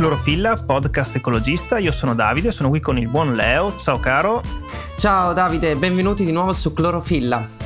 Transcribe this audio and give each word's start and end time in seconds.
Clorofilla, 0.00 0.54
podcast 0.56 1.16
ecologista. 1.16 1.76
Io 1.76 1.90
sono 1.90 2.14
Davide, 2.14 2.52
sono 2.52 2.70
qui 2.70 2.80
con 2.80 2.96
il 2.96 3.06
buon 3.06 3.34
Leo. 3.34 3.76
Ciao 3.76 3.98
caro. 3.98 4.40
Ciao 4.96 5.34
Davide, 5.34 5.76
benvenuti 5.76 6.24
di 6.24 6.32
nuovo 6.32 6.54
su 6.54 6.72
Clorofilla. 6.72 7.59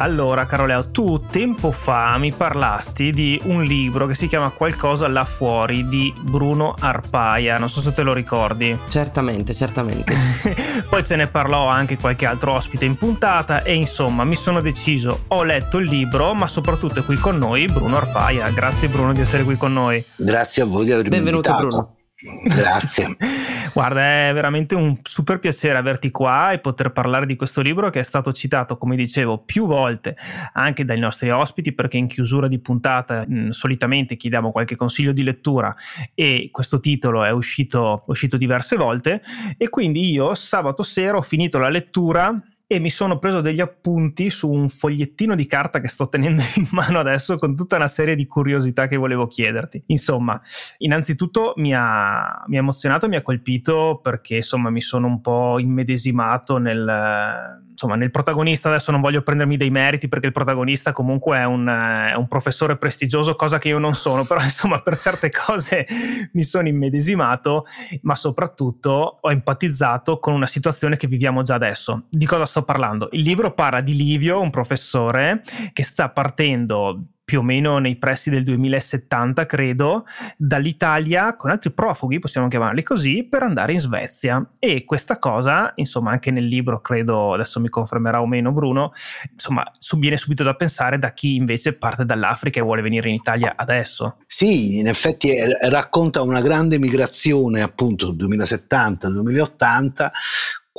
Allora, 0.00 0.46
caro 0.46 0.64
Leo, 0.64 0.90
tu 0.90 1.20
tempo 1.30 1.70
fa 1.70 2.16
mi 2.16 2.32
parlasti 2.32 3.10
di 3.10 3.38
un 3.44 3.62
libro 3.64 4.06
che 4.06 4.14
si 4.14 4.28
chiama 4.28 4.48
Qualcosa 4.48 5.06
là 5.08 5.24
fuori 5.24 5.86
di 5.88 6.10
Bruno 6.18 6.74
Arpaia, 6.78 7.58
non 7.58 7.68
so 7.68 7.82
se 7.82 7.92
te 7.92 8.00
lo 8.00 8.14
ricordi. 8.14 8.78
Certamente, 8.88 9.52
certamente. 9.52 10.14
Poi 10.88 11.04
ce 11.04 11.16
ne 11.16 11.26
parlò 11.26 11.66
anche 11.66 11.98
qualche 11.98 12.24
altro 12.24 12.52
ospite 12.52 12.86
in 12.86 12.96
puntata 12.96 13.62
e 13.62 13.74
insomma 13.74 14.24
mi 14.24 14.36
sono 14.36 14.62
deciso, 14.62 15.24
ho 15.28 15.42
letto 15.42 15.76
il 15.76 15.90
libro, 15.90 16.32
ma 16.32 16.46
soprattutto 16.46 17.00
è 17.00 17.04
qui 17.04 17.16
con 17.16 17.36
noi 17.36 17.66
Bruno 17.66 17.98
Arpaia. 17.98 18.48
Grazie 18.48 18.88
Bruno 18.88 19.12
di 19.12 19.20
essere 19.20 19.44
qui 19.44 19.56
con 19.56 19.74
noi. 19.74 20.02
Grazie 20.16 20.62
a 20.62 20.64
voi 20.64 20.86
di 20.86 20.92
avermi 20.92 21.10
Benvenuto 21.10 21.50
invitato. 21.50 21.68
Bruno. 21.68 21.99
Grazie. 22.44 23.16
Guarda, 23.72 24.28
è 24.28 24.30
veramente 24.34 24.74
un 24.74 24.98
super 25.02 25.38
piacere 25.38 25.78
averti 25.78 26.10
qua 26.10 26.52
e 26.52 26.58
poter 26.58 26.92
parlare 26.92 27.24
di 27.24 27.36
questo 27.36 27.60
libro 27.62 27.88
che 27.90 28.00
è 28.00 28.02
stato 28.02 28.32
citato, 28.32 28.76
come 28.76 28.96
dicevo, 28.96 29.38
più 29.38 29.66
volte 29.66 30.16
anche 30.52 30.84
dai 30.84 30.98
nostri 30.98 31.30
ospiti, 31.30 31.72
perché 31.72 31.96
in 31.96 32.06
chiusura 32.06 32.48
di 32.48 32.58
puntata 32.58 33.24
mh, 33.26 33.48
solitamente 33.48 34.16
chiediamo 34.16 34.50
qualche 34.50 34.76
consiglio 34.76 35.12
di 35.12 35.22
lettura 35.22 35.74
e 36.14 36.48
questo 36.50 36.80
titolo 36.80 37.24
è 37.24 37.30
uscito, 37.30 38.04
uscito 38.06 38.36
diverse 38.36 38.76
volte. 38.76 39.22
E 39.56 39.68
quindi 39.68 40.10
io 40.10 40.34
sabato 40.34 40.82
sera 40.82 41.16
ho 41.16 41.22
finito 41.22 41.58
la 41.58 41.68
lettura 41.68 42.38
e 42.72 42.78
mi 42.78 42.88
sono 42.88 43.18
preso 43.18 43.40
degli 43.40 43.60
appunti 43.60 44.30
su 44.30 44.48
un 44.48 44.68
fogliettino 44.68 45.34
di 45.34 45.44
carta 45.46 45.80
che 45.80 45.88
sto 45.88 46.08
tenendo 46.08 46.40
in 46.54 46.68
mano 46.70 47.00
adesso 47.00 47.36
con 47.36 47.56
tutta 47.56 47.74
una 47.74 47.88
serie 47.88 48.14
di 48.14 48.28
curiosità 48.28 48.86
che 48.86 48.94
volevo 48.94 49.26
chiederti. 49.26 49.82
Insomma, 49.86 50.40
innanzitutto 50.78 51.54
mi 51.56 51.74
ha, 51.74 52.44
mi 52.46 52.54
ha 52.54 52.60
emozionato, 52.60 53.08
mi 53.08 53.16
ha 53.16 53.22
colpito 53.22 53.98
perché 54.00 54.36
insomma 54.36 54.70
mi 54.70 54.80
sono 54.80 55.08
un 55.08 55.20
po' 55.20 55.58
immedesimato 55.58 56.58
nel, 56.58 57.60
insomma, 57.80 57.96
nel 57.96 58.10
protagonista. 58.10 58.68
Adesso 58.68 58.90
non 58.90 59.00
voglio 59.00 59.22
prendermi 59.22 59.56
dei 59.56 59.70
meriti 59.70 60.08
perché 60.08 60.26
il 60.26 60.32
protagonista 60.32 60.92
comunque 60.92 61.38
è 61.38 61.44
un, 61.44 61.66
è 61.66 62.14
un 62.14 62.28
professore 62.28 62.76
prestigioso, 62.76 63.34
cosa 63.34 63.58
che 63.58 63.68
io 63.68 63.78
non 63.78 63.94
sono, 63.94 64.24
però 64.26 64.42
insomma 64.42 64.80
per 64.80 64.98
certe 64.98 65.30
cose 65.30 65.86
mi 66.32 66.42
sono 66.42 66.68
immedesimato, 66.68 67.64
ma 68.02 68.14
soprattutto 68.14 69.18
ho 69.20 69.30
empatizzato 69.30 70.18
con 70.18 70.34
una 70.34 70.46
situazione 70.46 70.96
che 70.96 71.06
viviamo 71.06 71.42
già 71.42 71.54
adesso. 71.54 72.06
Di 72.10 72.26
cosa 72.26 72.44
sto 72.44 72.62
parlando? 72.62 73.08
Il 73.12 73.22
libro 73.22 73.52
parla 73.54 73.80
di 73.80 73.96
Livio, 73.96 74.40
un 74.40 74.50
professore 74.50 75.40
che 75.72 75.82
sta 75.82 76.10
partendo 76.10 77.04
più 77.30 77.38
o 77.38 77.42
meno 77.42 77.78
nei 77.78 77.94
pressi 77.94 78.28
del 78.28 78.42
2070, 78.42 79.46
credo, 79.46 80.04
dall'Italia 80.36 81.36
con 81.36 81.50
altri 81.50 81.70
profughi, 81.70 82.18
possiamo 82.18 82.48
chiamarli 82.48 82.82
così, 82.82 83.22
per 83.22 83.44
andare 83.44 83.72
in 83.72 83.78
Svezia. 83.78 84.44
E 84.58 84.84
questa 84.84 85.20
cosa, 85.20 85.70
insomma, 85.76 86.10
anche 86.10 86.32
nel 86.32 86.46
libro, 86.46 86.80
credo, 86.80 87.34
adesso 87.34 87.60
mi 87.60 87.68
confermerà 87.68 88.20
o 88.20 88.26
meno 88.26 88.50
Bruno, 88.50 88.90
insomma, 89.30 89.64
viene 89.96 90.16
subito 90.16 90.42
da 90.42 90.54
pensare 90.54 90.98
da 90.98 91.12
chi 91.12 91.36
invece 91.36 91.74
parte 91.74 92.04
dall'Africa 92.04 92.58
e 92.58 92.64
vuole 92.64 92.82
venire 92.82 93.08
in 93.08 93.14
Italia 93.14 93.52
adesso. 93.54 94.16
Sì, 94.26 94.78
in 94.78 94.88
effetti 94.88 95.30
è, 95.30 95.68
racconta 95.68 96.22
una 96.22 96.40
grande 96.40 96.80
migrazione, 96.80 97.62
appunto, 97.62 98.12
2070-2080, 98.12 100.08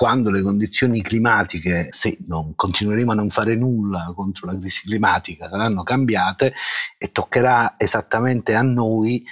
quando 0.01 0.31
le 0.31 0.41
condizioni 0.41 1.03
climatiche, 1.03 1.89
se 1.91 2.17
non 2.25 2.55
continueremo 2.55 3.11
a 3.11 3.13
non 3.13 3.29
fare 3.29 3.55
nulla 3.55 4.11
contro 4.15 4.47
la 4.47 4.57
crisi 4.57 4.81
climatica, 4.81 5.47
saranno 5.47 5.83
cambiate 5.83 6.55
e 6.97 7.11
toccherà 7.11 7.75
esattamente 7.77 8.55
a 8.55 8.63
noi 8.63 9.23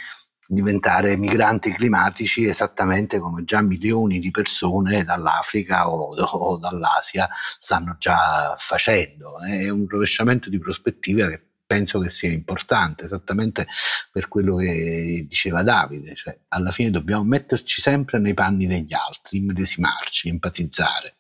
diventare 0.47 1.17
migranti 1.17 1.71
climatici 1.71 2.45
esattamente 2.45 3.17
come 3.17 3.45
già 3.45 3.61
milioni 3.61 4.19
di 4.19 4.29
persone 4.29 5.03
dall'Africa 5.03 5.89
o, 5.89 6.13
o 6.13 6.57
dall'Asia 6.59 7.27
stanno 7.57 7.95
già 7.97 8.53
facendo. 8.55 9.41
È 9.41 9.69
un 9.69 9.87
rovesciamento 9.87 10.51
di 10.51 10.59
prospettiva 10.59 11.27
che 11.29 11.48
penso 11.69 11.99
che 11.99 12.09
sia 12.09 12.31
importante, 12.31 13.05
esattamente 13.05 13.67
per 14.11 14.27
quello 14.27 14.55
che 14.55 15.27
diceva 15.29 15.61
Davide, 15.61 16.15
cioè 16.15 16.35
alla 16.47 16.71
fine 16.71 16.89
dobbiamo 16.89 17.23
metterci 17.23 17.79
sempre 17.79 18.17
nei 18.17 18.33
panni 18.33 18.65
degli 18.65 18.95
altri, 18.95 19.37
immedesimarci, 19.37 20.29
empatizzare. 20.29 21.17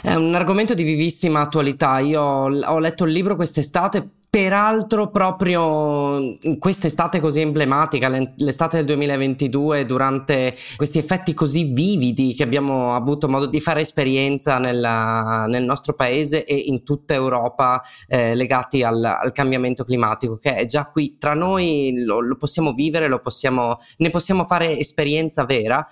È 0.00 0.14
un 0.14 0.34
argomento 0.34 0.72
di 0.72 0.84
vivissima 0.84 1.40
attualità. 1.40 1.98
Io 1.98 2.22
ho 2.22 2.78
letto 2.78 3.04
il 3.04 3.12
libro 3.12 3.36
quest'estate 3.36 4.08
Peraltro, 4.34 5.12
proprio 5.12 6.36
quest'estate 6.58 7.20
così 7.20 7.40
emblematica, 7.40 8.08
l'estate 8.08 8.78
del 8.78 8.86
2022, 8.86 9.84
durante 9.84 10.56
questi 10.74 10.98
effetti 10.98 11.34
così 11.34 11.70
vividi 11.72 12.34
che 12.34 12.42
abbiamo 12.42 12.96
avuto 12.96 13.28
modo 13.28 13.46
di 13.46 13.60
fare 13.60 13.82
esperienza 13.82 14.58
nella, 14.58 15.46
nel 15.46 15.62
nostro 15.62 15.94
paese 15.94 16.44
e 16.44 16.56
in 16.56 16.82
tutta 16.82 17.14
Europa 17.14 17.80
eh, 18.08 18.34
legati 18.34 18.82
al, 18.82 19.04
al, 19.04 19.30
cambiamento 19.30 19.84
climatico, 19.84 20.36
che 20.36 20.56
è 20.56 20.66
già 20.66 20.86
qui 20.86 21.16
tra 21.16 21.34
noi, 21.34 22.02
lo, 22.04 22.18
lo 22.18 22.36
possiamo 22.36 22.72
vivere, 22.72 23.06
lo 23.06 23.20
possiamo, 23.20 23.78
ne 23.98 24.10
possiamo 24.10 24.46
fare 24.46 24.76
esperienza 24.76 25.44
vera. 25.44 25.86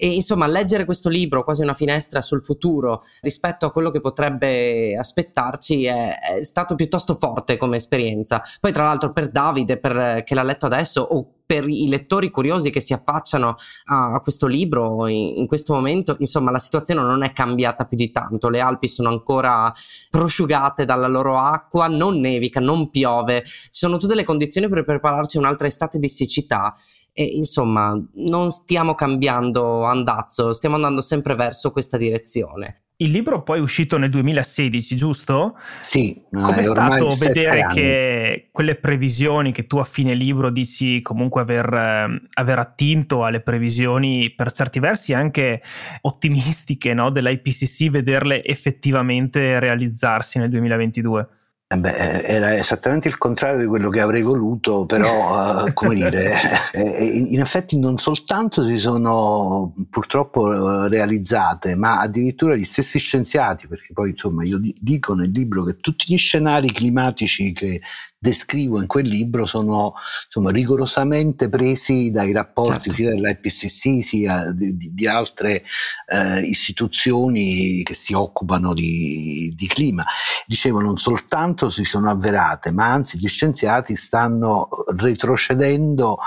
E 0.00 0.14
insomma, 0.14 0.46
leggere 0.46 0.84
questo 0.84 1.08
libro, 1.08 1.42
quasi 1.42 1.62
una 1.62 1.74
finestra 1.74 2.22
sul 2.22 2.44
futuro 2.44 3.02
rispetto 3.20 3.66
a 3.66 3.72
quello 3.72 3.90
che 3.90 4.00
potrebbe 4.00 4.96
aspettarci, 4.96 5.86
è, 5.86 6.14
è 6.16 6.44
stato 6.44 6.76
piuttosto 6.76 7.16
forte 7.16 7.56
come 7.56 7.78
esperienza. 7.78 8.40
Poi, 8.60 8.70
tra 8.70 8.84
l'altro, 8.84 9.12
per 9.12 9.28
Davide, 9.28 9.76
per, 9.76 10.22
che 10.22 10.36
l'ha 10.36 10.44
letto 10.44 10.66
adesso, 10.66 11.00
o 11.00 11.32
per 11.44 11.68
i 11.68 11.88
lettori 11.88 12.30
curiosi 12.30 12.70
che 12.70 12.78
si 12.78 12.92
affacciano 12.92 13.56
a, 13.86 14.12
a 14.12 14.20
questo 14.20 14.46
libro 14.46 15.08
in, 15.08 15.38
in, 15.38 15.46
questo 15.48 15.72
momento, 15.72 16.14
insomma, 16.20 16.52
la 16.52 16.60
situazione 16.60 17.00
non 17.00 17.24
è 17.24 17.32
cambiata 17.32 17.84
più 17.84 17.96
di 17.96 18.12
tanto. 18.12 18.50
Le 18.50 18.60
Alpi 18.60 18.86
sono 18.86 19.08
ancora 19.08 19.72
prosciugate 20.10 20.84
dalla 20.84 21.08
loro 21.08 21.38
acqua, 21.38 21.88
non 21.88 22.20
nevica, 22.20 22.60
non 22.60 22.88
piove. 22.90 23.42
Ci 23.44 23.68
sono 23.70 23.96
tutte 23.96 24.14
le 24.14 24.22
condizioni 24.22 24.68
per 24.68 24.84
prepararci 24.84 25.38
a 25.38 25.40
un'altra 25.40 25.66
estate 25.66 25.98
di 25.98 26.08
siccità 26.08 26.76
e 27.18 27.24
insomma 27.24 28.00
non 28.14 28.52
stiamo 28.52 28.94
cambiando 28.94 29.82
andazzo, 29.82 30.52
stiamo 30.52 30.76
andando 30.76 31.00
sempre 31.00 31.34
verso 31.34 31.72
questa 31.72 31.96
direzione. 31.96 32.82
Il 33.00 33.10
libro 33.10 33.42
poi 33.42 33.58
è 33.58 33.60
uscito 33.60 33.98
nel 33.98 34.08
2016, 34.08 34.94
giusto? 34.94 35.56
Sì. 35.80 36.20
Come 36.30 36.58
è 36.58 36.62
stato 36.62 37.12
vedere 37.18 37.66
che 37.72 38.48
quelle 38.52 38.76
previsioni 38.76 39.50
che 39.50 39.66
tu 39.66 39.78
a 39.78 39.84
fine 39.84 40.14
libro 40.14 40.50
dici 40.50 41.02
comunque 41.02 41.40
aver, 41.40 41.72
eh, 41.72 42.22
aver 42.34 42.58
attinto 42.60 43.24
alle 43.24 43.40
previsioni 43.40 44.32
per 44.32 44.52
certi 44.52 44.78
versi 44.78 45.12
anche 45.12 45.60
ottimistiche 46.02 46.94
no, 46.94 47.10
dell'IPCC, 47.10 47.88
vederle 47.90 48.44
effettivamente 48.44 49.58
realizzarsi 49.58 50.38
nel 50.38 50.50
2022? 50.50 51.28
Eh 51.70 51.76
beh, 51.76 51.96
eh, 51.96 52.34
era 52.34 52.56
esattamente 52.56 53.08
il 53.08 53.18
contrario 53.18 53.58
di 53.58 53.66
quello 53.66 53.90
che 53.90 54.00
avrei 54.00 54.22
voluto, 54.22 54.86
però, 54.86 55.66
uh, 55.66 55.72
come 55.74 55.94
dire, 55.94 56.32
eh, 56.72 57.04
in 57.04 57.40
effetti 57.40 57.78
non 57.78 57.98
soltanto 57.98 58.66
si 58.66 58.78
sono 58.78 59.74
purtroppo 59.90 60.86
realizzate, 60.86 61.74
ma 61.74 62.00
addirittura 62.00 62.56
gli 62.56 62.64
stessi 62.64 62.98
scienziati, 62.98 63.68
perché 63.68 63.92
poi 63.92 64.12
insomma 64.12 64.44
io 64.44 64.58
dico 64.80 65.12
nel 65.12 65.30
libro 65.30 65.62
che 65.64 65.76
tutti 65.76 66.06
gli 66.08 66.16
scenari 66.16 66.72
climatici 66.72 67.52
che 67.52 67.82
descrivo 68.18 68.80
in 68.80 68.88
quel 68.88 69.06
libro 69.06 69.46
sono 69.46 69.94
insomma, 70.26 70.50
rigorosamente 70.50 71.48
presi 71.48 72.10
dai 72.10 72.32
rapporti 72.32 72.90
certo. 72.90 72.94
sia 72.94 73.10
dell'IPCC 73.10 74.04
sia 74.04 74.50
di, 74.50 74.76
di 74.76 75.06
altre 75.06 75.62
eh, 76.06 76.40
istituzioni 76.40 77.82
che 77.84 77.94
si 77.94 78.14
occupano 78.14 78.74
di, 78.74 79.52
di, 79.56 79.66
clima. 79.66 80.04
Dicevo, 80.46 80.80
non 80.80 80.98
soltanto 80.98 81.70
si 81.70 81.84
sono 81.84 82.10
avverate, 82.10 82.72
ma 82.72 82.90
anzi 82.90 83.18
gli 83.18 83.28
scienziati 83.28 83.94
stanno 83.94 84.68
retrocedendo 84.96 86.18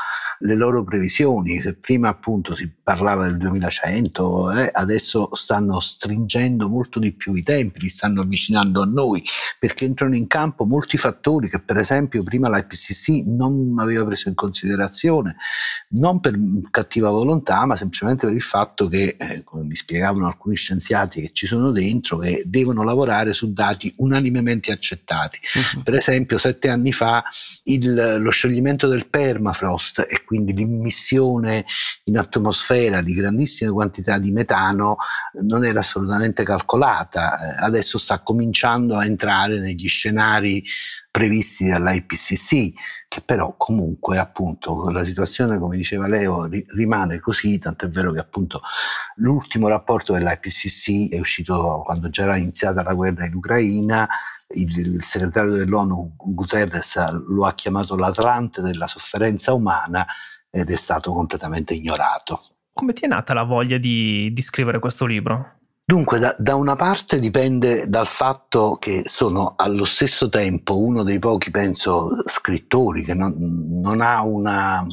le 0.42 0.56
loro 0.56 0.84
previsioni. 0.84 1.62
Prima 1.80 2.10
appunto 2.10 2.56
si 2.56 2.72
parlava 2.82 3.26
del 3.26 3.38
2100, 3.38 4.52
eh, 4.52 4.70
adesso 4.72 5.30
stanno 5.34 5.80
stringendo 5.80 6.70
molto 6.70 7.00
di 7.00 7.14
più 7.14 7.34
i 7.34 7.44
tempi, 7.44 7.82
li 7.82 7.90
stanno 7.90 8.22
avvicinando 8.22 8.82
a 8.82 8.86
noi, 8.86 9.24
perché 9.60 9.86
entrano 9.86 10.16
in 10.16 10.28
campo 10.28 10.66
molti 10.66 10.98
fattori 10.98 11.50
che 11.50 11.60
per 11.60 11.78
esempio 11.82 12.24
prima 12.24 12.50
l'IPCC 12.50 13.26
non 13.26 13.76
aveva 13.78 14.06
preso 14.06 14.30
in 14.30 14.36
considerazione, 14.36 15.36
non 15.90 16.20
per 16.20 16.38
cattiva 16.70 17.10
volontà, 17.10 17.66
ma 17.66 17.76
semplicemente 17.76 18.26
per 18.26 18.36
il 18.36 18.42
fatto 18.42 18.88
che, 18.88 19.16
eh, 19.20 19.44
come 19.44 19.64
mi 19.64 19.76
spiegavano 19.76 20.28
alcuni 20.28 20.56
scienziati 20.56 21.22
che 21.22 21.32
ci 21.34 21.46
sono 21.46 21.72
dentro, 21.72 22.20
che 22.20 22.44
devono 22.46 22.84
lavorare 22.84 23.34
su 23.34 23.52
dati 23.52 23.94
unanimemente 23.98 24.72
accettati. 24.72 25.40
Uh-huh. 25.76 25.84
Per 25.84 25.96
esempio, 25.96 26.38
sette 26.38 26.70
anni 26.70 26.92
fa 26.94 27.24
il, 27.66 28.18
lo 28.20 28.30
scioglimento 28.30 28.88
del 28.88 29.08
permafrost 29.08 30.06
e 30.10 30.24
quindi 30.24 30.54
l'immissione 30.54 31.66
in 32.06 32.18
atmosfera 32.18 33.02
di 33.02 33.14
grandissime 33.14 33.72
quantità 33.72 34.18
di 34.18 34.32
metano 34.32 34.98
non 35.42 35.66
era 35.66 35.80
assolutamente 35.80 36.44
calcolata, 36.44 37.38
eh, 37.38 37.64
adesso 37.64 37.98
sta 37.98 38.20
cominciando 38.20 38.96
a 38.96 39.06
entrare 39.06 39.60
negli 39.60 39.88
scenari 39.88 40.64
previsti 41.12 41.68
dall'IPCC, 41.68 42.74
che 43.10 43.22
però 43.22 43.54
comunque 43.58 44.18
appunto 44.18 44.90
la 44.90 45.04
situazione, 45.04 45.60
come 45.60 45.76
diceva 45.76 46.08
Leo, 46.08 46.46
ri- 46.48 46.66
rimane 46.70 47.20
così, 47.20 47.60
tant'è 47.60 47.90
vero 47.90 48.14
che 48.14 48.20
appunto 48.20 48.62
l'ultimo 49.16 49.68
rapporto 49.68 50.14
dell'IPCC 50.14 51.12
è 51.12 51.20
uscito 51.20 51.82
quando 51.86 52.10
già 52.10 52.24
era 52.24 52.38
iniziata 52.38 52.82
la 52.82 52.94
guerra 52.94 53.26
in 53.26 53.36
Ucraina, 53.36 54.08
il, 54.54 54.78
il 54.78 55.04
segretario 55.04 55.52
dell'ONU 55.52 56.16
Guterres 56.16 56.98
lo 57.28 57.46
ha 57.46 57.54
chiamato 57.54 57.96
l'Atlante 57.96 58.62
della 58.62 58.88
sofferenza 58.88 59.54
umana 59.54 60.06
ed 60.50 60.70
è 60.70 60.76
stato 60.76 61.14
completamente 61.14 61.74
ignorato. 61.74 62.42
Come 62.74 62.94
ti 62.94 63.06
è 63.06 63.08
nata 63.08 63.34
la 63.34 63.44
voglia 63.44 63.78
di, 63.78 64.32
di 64.32 64.42
scrivere 64.42 64.80
questo 64.80 65.06
libro? 65.06 65.60
Dunque, 65.92 66.20
da, 66.20 66.34
da, 66.40 66.56
una 66.56 66.78
parte 66.78 67.20
dipende 67.20 67.86
dal 67.90 68.06
fatto 68.06 68.78
che 68.80 69.02
sono 69.08 69.56
allo 69.58 69.84
stesso 69.84 70.30
tempo 70.30 70.80
uno 70.80 71.04
dei 71.04 71.20
pochi, 71.20 71.52
penso, 71.52 72.24
scrittori 72.28 73.04
che 73.04 73.14
non, 73.14 73.36
non 73.38 74.00
ha 74.00 74.24
una, 74.24 74.86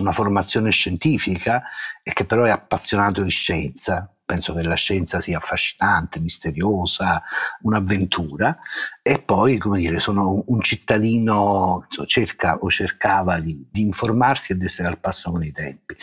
una 0.00 0.12
formazione 0.12 0.70
scientifica 0.70 1.62
e 2.02 2.12
che 2.12 2.26
però 2.26 2.44
è 2.44 2.50
appassionato 2.50 3.22
di 3.22 3.30
scienza 3.30 4.13
penso 4.24 4.54
che 4.54 4.62
la 4.62 4.74
scienza 4.74 5.20
sia 5.20 5.36
affascinante, 5.36 6.18
misteriosa, 6.18 7.22
un'avventura 7.62 8.58
e 9.02 9.18
poi, 9.20 9.58
come 9.58 9.80
dire, 9.80 10.00
sono 10.00 10.42
un 10.46 10.60
cittadino, 10.60 11.86
cerca 12.06 12.56
o 12.60 12.70
cercava 12.70 13.38
di, 13.38 13.66
di 13.70 13.82
informarsi 13.82 14.52
ed 14.52 14.62
essere 14.62 14.88
al 14.88 14.98
passo 14.98 15.30
con 15.30 15.42
i 15.44 15.52
tempi. 15.52 15.96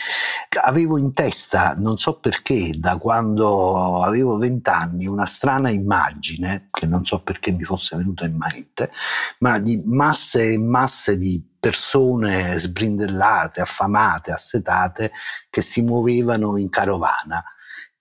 Avevo 0.64 0.98
in 0.98 1.14
testa, 1.14 1.74
non 1.76 1.98
so 1.98 2.20
perché, 2.20 2.74
da 2.78 2.98
quando 2.98 4.04
avevo 4.04 4.38
vent'anni, 4.38 5.08
una 5.08 5.26
strana 5.26 5.72
immagine, 5.72 6.68
che 6.72 6.86
non 6.86 7.06
so 7.06 7.22
perché 7.22 7.52
mi 7.52 7.64
fosse 7.64 7.98
venuta 7.98 8.26
in 8.26 8.38
mente, 8.38 8.92
ma 9.40 9.58
di 9.58 9.82
masse 9.86 10.54
e 10.54 10.58
masse 10.60 11.18
di 11.18 11.44
persone 11.60 12.58
sbrindellate, 12.58 13.62
affamate, 13.62 14.32
assetate, 14.32 15.12
che 15.50 15.62
si 15.62 15.82
muovevano 15.82 16.58
in 16.58 16.70
carovana 16.70 17.44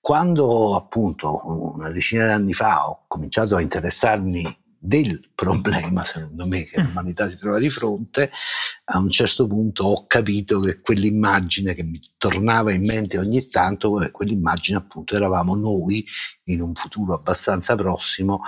quando 0.01 0.77
appunto 0.77 1.41
una 1.77 1.91
decina 1.91 2.25
di 2.27 2.33
anni 2.33 2.53
fa 2.55 2.89
ho 2.89 3.05
cominciato 3.07 3.57
a 3.57 3.61
interessarmi 3.61 4.59
del 4.83 5.29
problema, 5.35 6.03
secondo 6.05 6.47
me, 6.47 6.65
che 6.65 6.81
l'umanità 6.81 7.29
si 7.29 7.37
trova 7.37 7.59
di 7.59 7.69
fronte, 7.69 8.31
a 8.85 8.99
un 8.99 9.11
certo 9.11 9.47
punto 9.47 9.85
ho 9.85 10.07
capito 10.07 10.59
che 10.61 10.81
quell'immagine 10.81 11.75
che 11.75 11.83
mi 11.83 12.01
tornava 12.17 12.73
in 12.73 12.87
mente 12.87 13.19
ogni 13.19 13.45
tanto, 13.47 14.01
quell'immagine 14.11 14.79
appunto 14.79 15.15
eravamo 15.15 15.55
noi 15.55 16.03
in 16.45 16.63
un 16.63 16.75
futuro 16.75 17.13
abbastanza 17.13 17.77
prossimo 17.77 18.41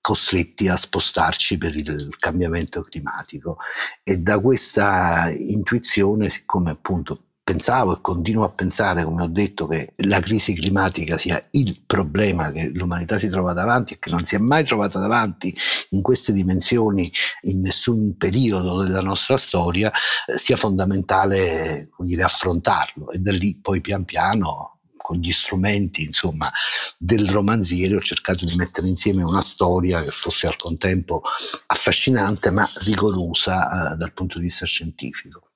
costretti 0.00 0.68
a 0.68 0.76
spostarci 0.76 1.56
per 1.56 1.74
il 1.76 2.16
cambiamento 2.16 2.82
climatico. 2.82 3.58
E 4.02 4.18
da 4.18 4.40
questa 4.40 5.30
intuizione, 5.30 6.30
siccome 6.30 6.70
appunto 6.70 7.25
pensavo 7.46 7.94
e 7.94 8.00
continuo 8.00 8.42
a 8.42 8.48
pensare, 8.48 9.04
come 9.04 9.22
ho 9.22 9.28
detto, 9.28 9.68
che 9.68 9.92
la 9.98 10.18
crisi 10.18 10.52
climatica 10.52 11.16
sia 11.16 11.40
il 11.52 11.80
problema 11.86 12.50
che 12.50 12.70
l'umanità 12.74 13.20
si 13.20 13.28
trova 13.28 13.52
davanti 13.52 13.94
e 13.94 13.98
che 14.00 14.10
non 14.10 14.24
si 14.24 14.34
è 14.34 14.38
mai 14.38 14.64
trovata 14.64 14.98
davanti 14.98 15.56
in 15.90 16.02
queste 16.02 16.32
dimensioni 16.32 17.08
in 17.42 17.60
nessun 17.60 18.16
periodo 18.16 18.82
della 18.82 19.00
nostra 19.00 19.36
storia, 19.36 19.92
eh, 20.26 20.38
sia 20.38 20.56
fondamentale 20.56 21.90
dire, 21.98 22.24
affrontarlo 22.24 23.12
e 23.12 23.18
da 23.18 23.30
lì 23.30 23.56
poi 23.60 23.80
pian 23.80 24.04
piano 24.04 24.80
con 24.96 25.18
gli 25.18 25.30
strumenti 25.30 26.02
insomma, 26.02 26.50
del 26.98 27.28
romanziere 27.28 27.94
ho 27.94 28.00
cercato 28.00 28.44
di 28.44 28.56
mettere 28.56 28.88
insieme 28.88 29.22
una 29.22 29.40
storia 29.40 30.02
che 30.02 30.10
fosse 30.10 30.48
al 30.48 30.56
contempo 30.56 31.22
affascinante 31.66 32.50
ma 32.50 32.68
rigorosa 32.78 33.92
eh, 33.92 33.96
dal 33.96 34.12
punto 34.12 34.38
di 34.38 34.46
vista 34.46 34.66
scientifico. 34.66 35.50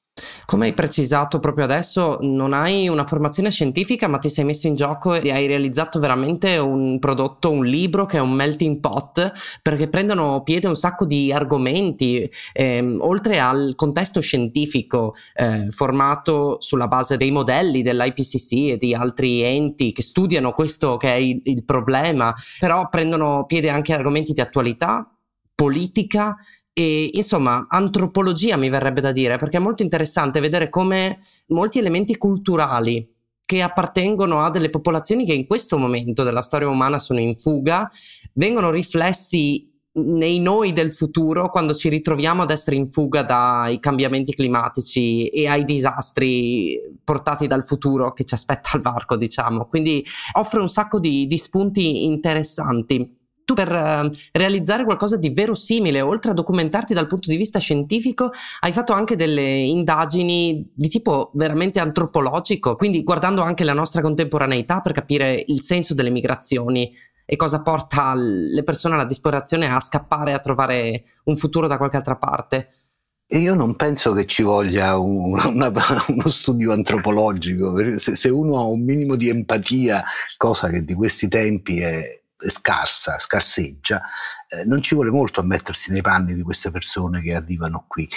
Come 0.45 0.67
hai 0.67 0.75
precisato 0.75 1.39
proprio 1.39 1.65
adesso, 1.65 2.19
non 2.23 2.53
hai 2.53 2.89
una 2.89 3.07
formazione 3.07 3.51
scientifica, 3.51 4.09
ma 4.09 4.19
ti 4.19 4.29
sei 4.29 4.45
messo 4.45 4.67
in 4.67 4.75
gioco 4.75 5.15
e 5.15 5.31
hai 5.31 5.47
realizzato 5.47 5.99
veramente 5.99 6.57
un 6.57 6.99
prodotto, 6.99 7.51
un 7.51 7.65
libro 7.65 8.07
che 8.07 8.17
è 8.17 8.21
un 8.21 8.33
melting 8.33 8.81
pot, 8.81 9.33
perché 9.63 9.89
prendono 9.89 10.43
piede 10.43 10.67
un 10.69 10.77
sacco 10.77 11.05
di 11.05 11.33
argomenti, 11.33 12.29
ehm, 12.53 12.99
oltre 13.01 13.39
al 13.39 13.75
contesto 13.77 14.21
scientifico 14.21 15.15
eh, 15.35 15.69
formato 15.71 16.57
sulla 16.61 16.89
base 16.89 17.17
dei 17.17 17.31
modelli 17.31 17.83
dell'IPCC 17.83 18.53
e 18.71 18.77
di 18.77 18.95
altri 18.95 19.43
enti 19.43 19.93
che 19.93 20.03
studiano 20.03 20.53
questo 20.53 20.97
che 20.97 21.13
è 21.13 21.17
il, 21.17 21.41
il 21.45 21.65
problema, 21.65 22.35
però 22.59 22.89
prendono 22.89 23.45
piede 23.47 23.71
anche 23.71 23.93
argomenti 23.93 24.33
di 24.33 24.41
attualità, 24.41 25.09
politica 25.55 26.37
e 26.81 27.11
insomma, 27.13 27.67
antropologia 27.69 28.57
mi 28.57 28.71
verrebbe 28.71 29.03
da 29.03 29.13
dire, 29.13 29.37
perché 29.37 29.59
è 29.59 29.61
molto 29.61 29.83
interessante 29.83 30.41
vedere 30.41 30.71
come 30.71 31.19
molti 31.49 31.79
elementi 31.79 32.17
culturali 32.17 33.07
che 33.45 33.61
appartengono 33.61 34.41
a 34.41 34.49
delle 34.49 34.71
popolazioni 34.71 35.27
che 35.27 35.35
in 35.35 35.47
questo 35.47 35.77
momento 35.77 36.23
della 36.23 36.41
storia 36.41 36.71
umana 36.71 36.99
sono 36.99 37.21
in 37.21 37.35
fuga, 37.35 37.87
vengono 38.33 38.71
riflessi 38.71 39.69
nei 39.93 40.39
noi 40.39 40.73
del 40.73 40.91
futuro 40.91 41.51
quando 41.51 41.75
ci 41.75 41.91
ritroviamo 41.91 42.43
ad 42.43 42.51
essere 42.51 42.77
in 42.77 42.89
fuga 42.89 43.25
dai 43.25 43.79
cambiamenti 43.79 44.33
climatici 44.33 45.27
e 45.27 45.49
ai 45.49 45.65
disastri 45.65 46.81
portati 47.05 47.47
dal 47.47 47.67
futuro 47.67 48.13
che 48.15 48.25
ci 48.25 48.33
aspetta 48.33 48.71
al 48.73 48.81
varco, 48.81 49.17
diciamo. 49.17 49.67
Quindi 49.67 50.03
offre 50.33 50.61
un 50.61 50.69
sacco 50.69 50.99
di, 50.99 51.27
di 51.27 51.37
spunti 51.37 52.07
interessanti 52.07 53.19
tu 53.51 53.55
per 53.55 53.73
uh, 53.73 54.09
realizzare 54.31 54.85
qualcosa 54.85 55.17
di 55.17 55.31
verosimile, 55.31 56.01
oltre 56.01 56.31
a 56.31 56.35
documentarti 56.35 56.95
dal 56.95 57.09
punto 57.09 57.29
di 57.31 57.37
vista 57.37 57.59
scientifico, 57.59 58.31
hai 58.61 58.73
fatto 58.73 58.93
anche 58.93 59.17
delle 59.17 59.43
indagini 59.43 60.71
di 60.73 60.89
tipo 60.89 61.33
veramente 61.35 61.81
antropologico, 61.81 62.77
quindi 62.77 63.03
guardando 63.03 63.43
anche 63.43 63.65
la 63.65 63.73
nostra 63.73 64.03
contemporaneità 64.03 64.81
per 64.81 64.93
capire 64.93 65.43
il 65.49 65.61
senso 65.63 65.95
delle 65.95 66.11
migrazioni 66.11 66.93
e 67.27 67.37
cosa 67.37 67.61
porta 67.61 68.15
le 68.15 68.63
persone 68.63 68.95
alla 68.95 69.05
disperazione 69.05 69.69
a 69.69 69.81
scappare 69.81 70.33
a 70.33 70.39
trovare 70.39 71.03
un 71.25 71.37
futuro 71.37 71.67
da 71.67 71.77
qualche 71.77 71.97
altra 71.97 72.17
parte. 72.17 72.69
Io 73.33 73.55
non 73.55 73.75
penso 73.77 74.13
che 74.13 74.27
ci 74.27 74.43
voglia 74.43 74.97
un, 74.99 75.37
una, 75.55 75.73
uno 76.07 76.29
studio 76.29 76.73
antropologico, 76.73 77.77
se, 77.99 78.15
se, 78.15 78.29
uno 78.29 78.59
ha 78.59 78.65
un 78.65 78.85
minimo 78.85 79.17
di 79.17 79.29
empatia, 79.29 80.05
cosa 80.37 80.69
che 80.69 80.85
di 80.85 80.95
questi 80.95 81.29
tempi 81.29 81.81
è, 81.81 82.20
scarsa, 82.49 83.19
scarseggia, 83.19 84.03
eh, 84.49 84.65
non 84.65 84.83
ci 84.83 84.95
vuole 84.95 85.11
molto 85.11 85.41
a 85.41 85.45
mettersi 85.45 85.93
nei 85.93 86.03
panni 86.03 86.35
di 86.35 86.43
queste 86.43 86.71
persone 86.71 87.23
che 87.23 87.35
arrivano 87.35 87.85
qui. 87.87 88.09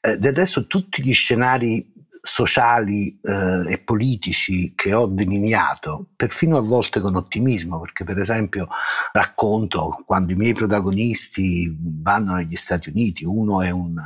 Eh, 0.00 0.18
del 0.18 0.34
resto 0.34 0.66
tutti 0.66 1.02
gli 1.02 1.12
scenari 1.12 1.90
sociali 2.24 3.18
eh, 3.20 3.72
e 3.72 3.78
politici 3.78 4.74
che 4.76 4.94
ho 4.94 5.06
delineato, 5.06 6.10
perfino 6.14 6.56
a 6.56 6.60
volte 6.60 7.00
con 7.00 7.16
ottimismo, 7.16 7.80
perché 7.80 8.04
per 8.04 8.18
esempio 8.18 8.68
racconto 9.12 10.02
quando 10.06 10.32
i 10.32 10.36
miei 10.36 10.54
protagonisti 10.54 11.76
vanno 11.78 12.34
negli 12.34 12.56
Stati 12.56 12.90
Uniti, 12.90 13.24
uno 13.24 13.60
è 13.60 13.70
un 13.70 14.00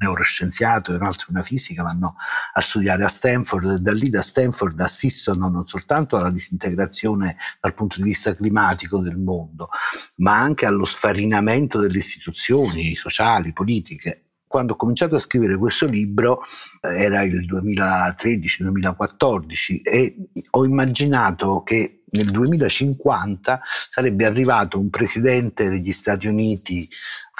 neuroscienziato 0.00 0.92
e 0.92 0.96
un 0.96 1.02
altro 1.02 1.28
una 1.30 1.42
fisica, 1.42 1.82
vanno 1.82 2.14
a 2.54 2.60
studiare 2.60 3.04
a 3.04 3.08
Stanford 3.08 3.70
e 3.70 3.78
da 3.80 3.92
lì 3.92 4.08
da 4.10 4.22
Stanford 4.22 4.78
assistono 4.80 5.48
non 5.48 5.66
soltanto 5.66 6.16
alla 6.16 6.30
disintegrazione 6.30 7.36
dal 7.60 7.74
punto 7.74 7.96
di 7.98 8.04
vista 8.04 8.34
climatico 8.34 8.98
del 8.98 9.18
mondo, 9.18 9.68
ma 10.16 10.38
anche 10.38 10.66
allo 10.66 10.84
sfarinamento 10.84 11.78
delle 11.78 11.98
istituzioni 11.98 12.96
sociali, 12.96 13.52
politiche. 13.52 14.24
Quando 14.46 14.72
ho 14.72 14.76
cominciato 14.76 15.14
a 15.14 15.20
scrivere 15.20 15.56
questo 15.56 15.86
libro 15.86 16.42
eh, 16.80 17.04
era 17.04 17.22
il 17.22 17.46
2013-2014 17.46 19.80
e 19.84 20.16
ho 20.50 20.64
immaginato 20.64 21.62
che 21.62 21.99
nel 22.10 22.30
2050 22.30 23.60
sarebbe 23.90 24.26
arrivato 24.26 24.78
un 24.78 24.90
presidente 24.90 25.68
degli 25.68 25.92
Stati 25.92 26.26
Uniti 26.26 26.88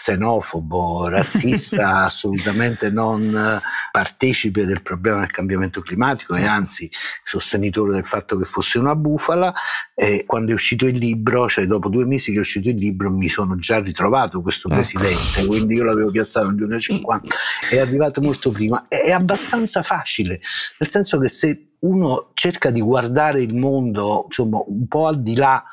xenofobo, 0.01 1.09
razzista, 1.11 2.05
assolutamente 2.05 2.91
non 2.91 3.61
partecipe 3.93 4.65
del 4.65 4.83
problema 4.83 5.21
del 5.21 5.31
cambiamento 5.31 5.83
climatico 5.83 6.35
e 6.35 6.47
anzi 6.47 6.91
sostenitore 7.23 7.93
del 7.93 8.07
fatto 8.07 8.37
che 8.37 8.45
fosse 8.45 8.79
una 8.79 8.97
bufala. 8.97 9.53
E 9.95 10.25
quando 10.27 10.53
è 10.53 10.55
uscito 10.55 10.87
il 10.87 10.97
libro, 10.97 11.49
cioè 11.49 11.67
dopo 11.67 11.91
due 11.91 12.07
mesi 12.07 12.31
che 12.33 12.39
è 12.39 12.41
uscito 12.41 12.71
il 12.71 12.77
libro, 12.77 13.11
mi 13.11 13.29
sono 13.29 13.57
già 13.57 13.79
ritrovato 13.81 14.41
questo 14.41 14.69
ecco. 14.69 14.77
presidente, 14.77 15.45
quindi 15.47 15.75
io 15.75 15.85
l'avevo 15.85 16.11
piazzato 16.11 16.47
nel 16.47 16.57
2050, 16.57 17.35
è 17.71 17.79
arrivato 17.79 18.21
molto 18.23 18.51
prima. 18.51 18.87
È 18.89 19.11
abbastanza 19.11 19.83
facile, 19.83 20.41
nel 20.79 20.89
senso 20.89 21.19
che 21.19 21.29
se 21.29 21.70
uno 21.81 22.31
cerca 22.35 22.71
di 22.71 22.81
guardare 22.81 23.43
il 23.43 23.55
mondo 23.55 24.25
insomma 24.27 24.63
un 24.67 24.87
po' 24.87 25.07
al 25.07 25.23
di 25.23 25.35
là 25.35 25.65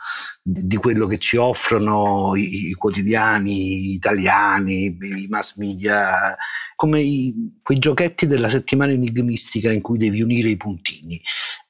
di 0.42 0.78
quello 0.78 1.08
che 1.08 1.18
ci 1.18 1.36
offrono 1.36 2.34
i, 2.36 2.72
quotidiani 2.74 3.94
italiani, 3.94 4.98
i 5.02 5.28
mass 5.30 5.58
media, 5.58 6.36
come 6.76 7.02
i, 7.02 7.60
quei 7.62 7.80
giochetti 7.80 8.28
della 8.28 8.50
settimana 8.50 8.94
enigmistica 8.94 9.72
in 9.72 9.82
cui 9.82 9.98
devi 9.98 10.22
unire 10.22 10.50
i 10.50 10.58
puntini. 10.58 11.22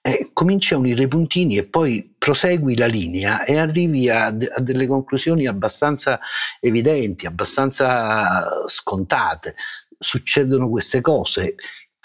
Eh, 0.02 0.30
cominci 0.32 0.74
a 0.74 0.78
unire 0.78 1.04
i 1.04 1.08
puntini 1.08 1.58
e 1.58 1.68
poi 1.68 2.14
prosegui 2.18 2.78
la 2.78 2.86
linea 2.86 3.44
e 3.44 3.58
arrivi 3.58 4.10
a, 4.10 4.28
a 4.28 4.62
delle 4.62 4.86
conclusioni 4.86 5.48
abbastanza 5.48 6.20
evidenti, 6.60 7.26
abbastanza 7.26 8.46
scontate 8.68 9.56
succedono 10.00 10.70
queste 10.70 11.02
cose. 11.02 11.56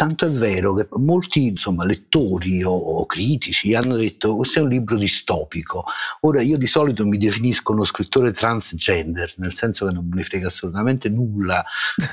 Tanto 0.03 0.27
è 0.27 0.31
vero 0.31 0.75
che 0.75 0.89
molti 0.97 1.47
insomma, 1.47 1.85
lettori 1.85 2.65
o, 2.65 2.73
o, 2.73 3.07
critici 3.07 3.73
hanno 3.77 3.95
detto 3.95 4.35
questo 4.35 4.59
è 4.59 4.63
un 4.63 4.69
libro 4.69 4.97
distopico. 4.97 5.85
Ora 6.23 6.43
io 6.43 6.59
di 6.59 6.67
solito 6.67 7.07
mi 7.07 7.19
definisco 7.19 7.71
uno 7.71 7.85
scrittore 7.85 8.33
transgender, 8.33 9.35
nel 9.37 9.55
senso 9.55 9.87
che 9.87 9.93
non 9.93 10.09
me 10.09 10.17
ne 10.17 10.25
frega 10.25 10.49
assolutamente 10.49 11.09
nulla 11.09 11.65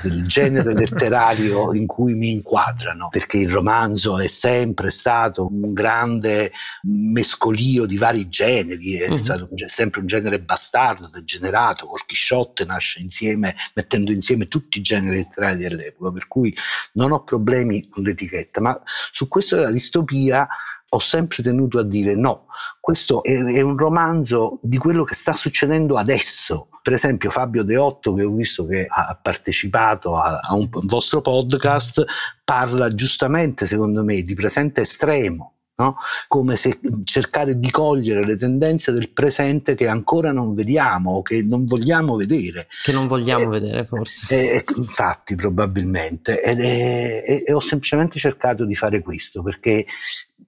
del 0.04 0.22
genere 0.28 0.72
letterario 0.72 1.74
in 1.74 1.88
cui 1.88 2.14
mi 2.14 2.30
inquadrano, 2.30 3.08
perché 3.08 3.38
il 3.38 3.50
romanzo 3.50 4.20
è 4.20 4.28
sempre 4.28 4.90
stato 4.90 5.48
un 5.48 5.72
grande 5.72 6.52
mescolio 6.82 7.86
di 7.86 7.96
vari 7.96 8.28
generi, 8.28 8.98
è 8.98 9.08
uh-huh. 9.08 9.16
stato 9.16 9.48
un, 9.50 9.56
sempre 9.66 9.98
un 9.98 10.06
genere 10.06 10.40
bastardo, 10.40 11.08
degenerato, 11.08 11.86
col 11.86 12.06
Chisciotte 12.06 12.64
nasce 12.64 13.00
insieme, 13.00 13.56
mettendo 13.74 14.12
insieme 14.12 14.46
tutti 14.46 14.78
i 14.78 14.80
generi 14.80 15.16
letterari 15.16 15.56
dell'epoca, 15.56 16.12
per 16.12 16.28
cui 16.28 16.56
non 16.92 17.10
ho 17.10 17.24
problemi 17.24 17.78
con 17.88 18.02
l'etichetta, 18.04 18.60
ma 18.60 18.80
su 19.12 19.28
questo 19.28 19.56
della 19.56 19.70
distopia 19.70 20.46
ho 20.92 20.98
sempre 20.98 21.42
tenuto 21.42 21.78
a 21.78 21.84
dire 21.84 22.14
no, 22.14 22.46
questo 22.80 23.22
è, 23.22 23.32
è, 23.32 23.60
un 23.60 23.76
romanzo 23.76 24.58
di 24.62 24.76
quello 24.76 25.04
che 25.04 25.14
sta 25.14 25.34
succedendo 25.34 25.96
adesso. 25.96 26.68
Per 26.82 26.92
esempio 26.94 27.30
Fabio 27.30 27.62
Deotto, 27.62 28.14
che 28.14 28.24
ho 28.24 28.30
visto 28.30 28.66
che 28.66 28.86
ha 28.88 29.16
partecipato 29.20 30.16
a, 30.16 30.40
a 30.42 30.54
un 30.54 30.68
vostro 30.70 31.20
podcast, 31.20 32.04
parla 32.42 32.92
giustamente, 32.94 33.66
secondo 33.66 34.02
me, 34.02 34.22
di 34.22 34.34
presente 34.34 34.80
estremo 34.80 35.59
No? 35.80 35.96
come 36.28 36.56
se 36.56 36.78
cercare 37.04 37.58
di 37.58 37.70
cogliere 37.70 38.26
le 38.26 38.36
tendenze 38.36 38.92
del 38.92 39.10
presente 39.10 39.74
che 39.74 39.88
ancora 39.88 40.30
non 40.30 40.52
vediamo 40.52 41.12
o 41.12 41.22
che 41.22 41.42
non 41.42 41.64
vogliamo 41.64 42.16
vedere. 42.16 42.66
Che 42.82 42.92
non 42.92 43.06
vogliamo 43.06 43.44
e, 43.44 43.60
vedere 43.60 43.84
forse. 43.84 44.26
E, 44.28 44.64
infatti 44.76 45.34
probabilmente. 45.36 46.42
Ed 46.42 46.60
è, 46.60 47.42
e 47.46 47.52
ho 47.52 47.60
semplicemente 47.60 48.18
cercato 48.18 48.66
di 48.66 48.74
fare 48.74 49.00
questo 49.00 49.42
perché 49.42 49.86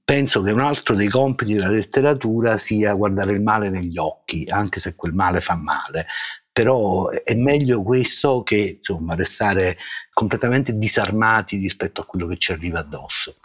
penso 0.05 0.43
che 0.43 0.51
un 0.51 0.61
altro 0.61 0.95
dei 0.95 1.09
compiti 1.09 1.55
della 1.55 1.71
letteratura 1.71 2.59
sia 2.59 2.93
guardare 2.93 3.33
il 3.33 3.41
male 3.41 3.71
negli 3.71 3.97
occhi, 3.97 4.47
anche 4.51 4.81
se 4.81 4.95
quel 4.95 5.15
male 5.15 5.41
fa 5.41 5.55
male 5.55 6.07
però 6.53 7.09
è 7.09 7.35
meglio 7.35 7.83
questo 7.83 8.43
che 8.43 8.77
insomma, 8.79 9.15
restare 9.15 9.79
completamente 10.13 10.77
disarmati 10.77 11.57
rispetto 11.57 12.03
a 12.03 12.05
quello 12.05 12.27
che 12.27 12.37
ci 12.37 12.53
arriva 12.53 12.81
addosso. 12.81 13.37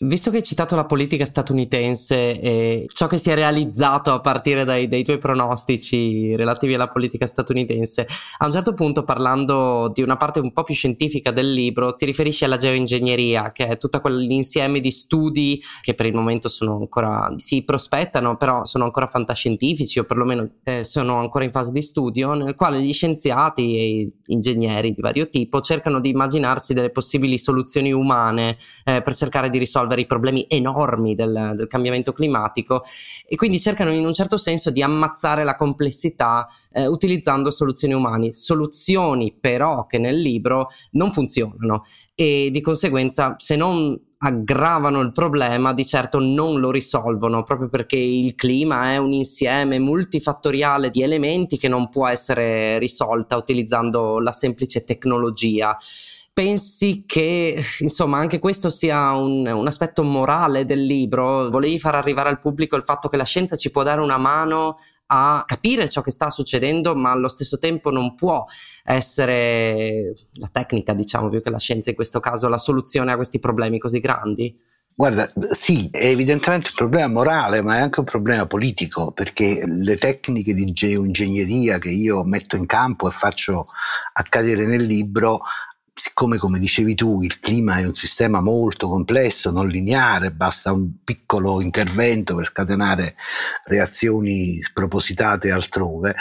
Visto 0.00 0.30
che 0.30 0.38
hai 0.38 0.42
citato 0.42 0.76
la 0.76 0.84
politica 0.84 1.24
statunitense 1.24 2.38
e 2.38 2.86
ciò 2.92 3.06
che 3.06 3.16
si 3.16 3.30
è 3.30 3.34
realizzato 3.34 4.12
a 4.12 4.20
partire 4.20 4.64
dai, 4.64 4.88
dai, 4.88 5.02
tuoi 5.02 5.16
pronostici 5.16 6.36
relativi 6.36 6.74
alla 6.74 6.88
politica 6.88 7.26
statunitense, 7.26 8.06
a 8.38 8.44
un 8.44 8.52
certo 8.52 8.74
punto 8.74 9.04
parlando 9.04 9.90
di 9.92 10.02
una 10.02 10.16
parte 10.16 10.40
un 10.40 10.52
po' 10.52 10.64
più 10.64 10.74
scientifica 10.74 11.30
del 11.30 11.50
libro, 11.50 11.94
ti 11.94 12.04
riferisci 12.04 12.44
alla 12.44 12.56
geoingegneria, 12.56 13.52
che 13.52 13.66
è 13.66 13.76
tutto 13.78 14.00
quell'insieme 14.00 14.80
di 14.80 14.90
studi 14.90 15.62
che 15.80 15.94
per 15.94 16.04
il 16.04 16.14
momento 16.14 16.50
sono 16.50 16.76
ancora, 16.76 17.32
si 17.36 17.62
prospettano, 17.64 18.36
però 18.36 18.64
sono 18.64 18.84
ancora 18.84 19.06
fantascientifici 19.06 19.98
o 19.98 20.04
perlomeno 20.04 20.56
eh, 20.64 20.84
sono 20.84 21.18
ancora 21.18 21.44
in 21.44 21.52
fase 21.52 21.72
di 21.72 21.80
studio 21.80 22.34
nel 22.42 22.54
quale 22.54 22.80
gli 22.80 22.92
scienziati 22.92 23.76
e 23.76 24.12
ingegneri 24.26 24.92
di 24.92 25.00
vario 25.00 25.28
tipo 25.28 25.60
cercano 25.60 26.00
di 26.00 26.10
immaginarsi 26.10 26.74
delle 26.74 26.90
possibili 26.90 27.38
soluzioni 27.38 27.92
umane 27.92 28.56
eh, 28.84 29.00
per 29.02 29.14
cercare 29.14 29.50
di 29.50 29.58
risolvere 29.58 30.02
i 30.02 30.06
problemi 30.06 30.44
enormi 30.48 31.14
del, 31.14 31.52
del, 31.56 31.66
cambiamento 31.66 32.12
climatico 32.12 32.82
e 33.26 33.36
quindi 33.36 33.58
cercano 33.58 33.90
in 33.90 34.04
un 34.04 34.12
certo 34.12 34.36
senso 34.36 34.70
di 34.70 34.82
ammazzare 34.82 35.44
la 35.44 35.56
complessità 35.56 36.46
eh, 36.72 36.86
utilizzando 36.86 37.50
soluzioni 37.50 37.94
umane, 37.94 38.34
soluzioni 38.34 39.36
però 39.38 39.86
che 39.86 39.98
nel 39.98 40.18
libro 40.18 40.68
non 40.92 41.12
funzionano 41.12 41.84
e 42.14 42.50
di 42.52 42.60
conseguenza 42.60 43.34
se 43.38 43.56
non 43.56 43.98
aggravano 44.24 45.00
il 45.00 45.10
problema, 45.12 45.72
di 45.72 45.84
certo 45.84 46.20
non 46.20 46.60
lo 46.60 46.70
risolvono, 46.70 47.42
proprio 47.42 47.68
perché 47.68 47.96
il 47.96 48.34
clima 48.34 48.92
è 48.92 48.96
un 48.96 49.12
insieme 49.12 49.80
multifattoriale 49.80 50.90
di 50.90 51.02
elementi 51.02 51.58
che 51.58 51.68
non 51.68 51.88
può 51.88 52.06
essere 52.06 52.78
risolta 52.78 53.36
utilizzando 53.36 54.20
la 54.20 54.32
semplice 54.32 54.84
tecnologia. 54.84 55.76
Pensi 56.32 57.02
che 57.04 57.62
insomma 57.80 58.18
anche 58.18 58.38
questo 58.38 58.70
sia 58.70 59.10
un, 59.10 59.46
un, 59.46 59.66
aspetto 59.66 60.02
morale 60.02 60.64
del 60.64 60.82
libro? 60.82 61.50
Volevi 61.50 61.78
far 61.78 61.94
arrivare 61.96 62.30
al 62.30 62.38
pubblico 62.38 62.76
il 62.76 62.84
fatto 62.84 63.08
che 63.08 63.18
la 63.18 63.24
scienza 63.24 63.56
ci 63.56 63.70
può 63.70 63.82
dare 63.82 64.00
una 64.00 64.16
mano 64.16 64.76
a 65.14 65.44
capire 65.44 65.90
ciò 65.90 66.00
che 66.00 66.10
sta 66.10 66.30
succedendo, 66.30 66.94
ma 66.94 67.10
allo 67.10 67.28
stesso 67.28 67.58
tempo 67.58 67.90
non 67.90 68.14
può 68.14 68.46
essere 68.82 70.14
la 70.34 70.48
tecnica, 70.50 70.94
diciamo 70.94 71.28
più 71.28 71.42
che 71.42 71.50
la 71.50 71.58
scienza 71.58 71.90
in 71.90 71.96
questo 71.96 72.18
caso, 72.18 72.48
la 72.48 72.56
soluzione 72.56 73.12
a 73.12 73.16
questi 73.16 73.38
problemi 73.38 73.78
così 73.78 73.98
grandi? 73.98 74.58
Guarda, 74.94 75.30
sì, 75.52 75.88
è 75.90 76.06
evidentemente 76.06 76.68
un 76.68 76.74
problema 76.76 77.08
morale, 77.08 77.62
ma 77.62 77.76
è 77.76 77.80
anche 77.80 78.00
un 78.00 78.06
problema 78.06 78.46
politico, 78.46 79.12
perché 79.12 79.64
le 79.66 79.96
tecniche 79.96 80.54
di 80.54 80.72
geoingegneria 80.72 81.78
che 81.78 81.90
io 81.90 82.24
metto 82.24 82.56
in 82.56 82.66
campo 82.66 83.08
e 83.08 83.10
faccio 83.10 83.64
accadere 84.14 84.66
nel 84.66 84.82
libro 84.82 85.40
siccome 85.94 86.38
come 86.38 86.58
dicevi 86.58 86.94
tu 86.94 87.20
il 87.20 87.38
clima 87.38 87.76
è 87.76 87.84
un 87.84 87.94
sistema 87.94 88.40
molto 88.40 88.88
complesso, 88.88 89.50
non 89.50 89.68
lineare, 89.68 90.32
basta 90.32 90.72
un 90.72 91.02
piccolo 91.04 91.60
intervento 91.60 92.34
per 92.34 92.46
scatenare 92.46 93.14
reazioni 93.64 94.62
spropositate 94.62 95.50
altrove, 95.50 96.14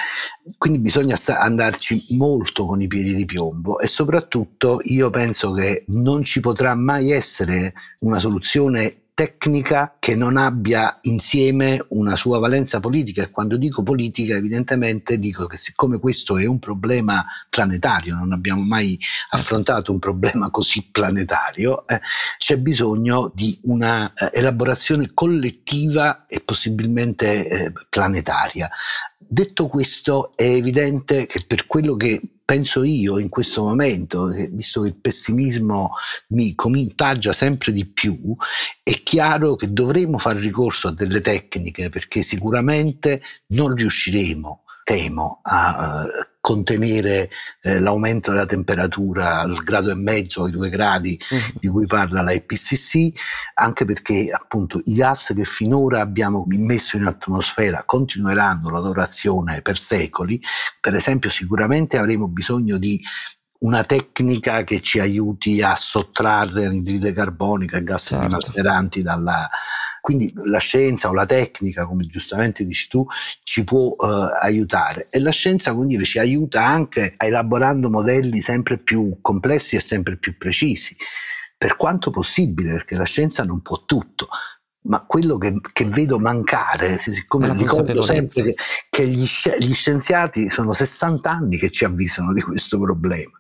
quindi 0.58 0.80
bisogna 0.80 1.16
andarci 1.26 2.18
molto 2.18 2.66
con 2.66 2.82
i 2.82 2.88
piedi 2.88 3.14
di 3.14 3.26
piombo 3.26 3.80
e 3.80 3.88
soprattutto 3.88 4.80
io 4.84 5.10
penso 5.10 5.54
che 5.54 5.86
non 5.88 6.24
ci 6.24 6.42
potrà 6.42 6.76
mai 6.76 7.12
essere 7.12 7.74
una 8.00 8.20
soluzione 8.20 9.01
tecnica 9.14 9.96
che 10.00 10.16
non 10.16 10.38
abbia 10.38 10.98
insieme 11.02 11.84
una 11.90 12.16
sua 12.16 12.40
valenza 12.40 12.80
politica 12.80 13.22
e 13.22 13.30
quando 13.30 13.58
dico 13.58 13.84
politica 13.84 14.36
evidentemente 14.36 15.20
dico 15.20 15.46
che 15.48 15.58
siccome 15.58 16.00
questo 16.00 16.38
è 16.38 16.46
un 16.46 16.60
problema 16.60 17.24
planetario, 17.50 18.16
non 18.16 18.32
abbiamo 18.32 18.62
mai 18.62 18.98
affrontato 19.30 19.92
un 19.92 20.00
problema 20.00 20.50
così 20.50 20.88
planetario, 20.92 21.88
eh, 21.88 22.00
c'è 22.38 22.58
bisogno 22.58 23.32
di 23.34 23.60
una 23.64 24.12
eh, 24.14 24.32
elaborazione 24.34 25.12
collettiva 25.14 26.26
e 26.26 26.42
possibilmente 26.42 27.48
eh, 27.48 27.74
planetaria. 27.90 28.70
Detto 29.18 29.68
questo 29.68 30.32
è 30.36 30.44
evidente 30.44 31.26
che 31.26 31.44
per 31.48 31.68
quello 31.68 31.96
che 31.96 32.22
penso 32.52 32.84
io 32.84 33.18
in 33.18 33.30
questo 33.30 33.64
momento, 33.64 34.26
visto 34.26 34.82
che 34.82 34.90
il 34.90 34.98
pessimismo 34.98 35.92
mi 36.32 36.54
contagia 36.54 37.32
sempre 37.32 37.72
di 37.72 37.90
più, 37.90 38.36
è 38.84 39.02
chiaro 39.04 39.56
che 39.56 39.72
dovremo 39.72 40.18
fare 40.18 40.42
ricorso 40.42 40.90
a 40.90 40.92
delle 40.92 41.22
tecniche 41.22 41.88
perché 41.88 42.22
sicuramente 42.22 43.22
non 43.54 43.74
riusciremo 43.74 44.64
temo 44.84 45.40
a 45.44 46.04
uh, 46.04 46.31
contenere 46.42 47.30
eh, 47.62 47.80
l'aumento 47.80 48.32
della 48.32 48.48
temperatura 48.48 49.40
al 49.40 49.56
grado 49.64 49.92
e 49.92 49.96
mezzo, 49.96 50.44
ai 50.44 50.52
due 50.52 50.70
gradi 50.70 51.18
uh-huh. 51.30 51.60
di 51.60 51.68
cui 51.68 51.86
parla 51.86 52.24
la 52.24 52.34
IPCC, 52.34 53.12
anche 53.54 53.86
perché 53.86 54.32
appunto 54.34 54.82
i 54.86 54.96
gas 54.96 55.34
che 55.36 55.46
finora 55.46 56.02
abbiamo 56.02 56.44
immesso 56.50 56.98
in 56.98 57.06
atmosfera 57.06 57.84
continueranno 57.86 58.70
la 58.72 58.80
loro 58.80 59.02
azione 59.02 59.62
per 59.62 59.78
secoli. 59.78 60.42
Per 60.80 60.96
esempio, 60.96 61.30
sicuramente 61.30 61.98
avremo 61.98 62.28
bisogno 62.28 62.78
di 62.78 63.00
una 63.60 63.84
tecnica 63.84 64.64
che 64.64 64.82
ci 64.82 65.00
aiuti 65.00 65.62
a 65.62 65.76
sottrarre 65.76 66.64
l'anidride 66.64 67.14
carbonica 67.14 67.78
e 67.78 67.84
gas 67.84 68.06
certo. 68.08 68.26
climalteranti 68.26 69.02
dalla... 69.04 69.48
Quindi 70.02 70.34
la 70.46 70.58
scienza 70.58 71.10
o 71.10 71.14
la 71.14 71.26
tecnica, 71.26 71.86
come 71.86 72.04
giustamente 72.06 72.66
dici 72.66 72.90
tu, 72.90 73.06
ci 73.44 73.64
può 73.64 73.92
eh, 73.92 74.40
aiutare. 74.42 75.08
E 75.12 75.20
la 75.20 75.30
scienza 75.32 75.74
quindi 75.74 76.04
ci 76.04 76.18
aiuta 76.18 76.66
anche 76.66 77.14
elaborando 77.18 77.90
modelli 77.90 78.42
sempre 78.42 78.80
più 78.80 79.20
complessi 79.22 79.76
e 79.76 79.80
sempre 79.80 80.18
più 80.18 80.38
precisi. 80.38 80.96
Per 81.56 81.76
quanto 81.76 82.10
possibile, 82.10 82.72
perché 82.72 82.96
la 82.96 83.06
scienza 83.06 83.44
non 83.44 83.62
può 83.62 83.86
tutto, 83.86 84.28
ma 84.84 85.04
quello 85.06 85.38
che, 85.38 85.60
che, 85.74 85.86
vedo 85.86 86.18
mancare, 86.18 86.98
siccome 86.98 87.54
ricordo 87.54 88.02
sempre 88.02 88.44
che, 88.44 88.56
che 88.90 89.08
gli, 89.08 89.26
gli, 89.60 89.74
scienziati 89.74 90.50
sono 90.50 90.74
60 90.74 91.30
anni 91.30 91.58
che 91.58 91.70
ci 91.70 91.86
avvisano 91.86 92.34
di 92.34 92.42
questo 92.42 92.80
problema 92.80 93.38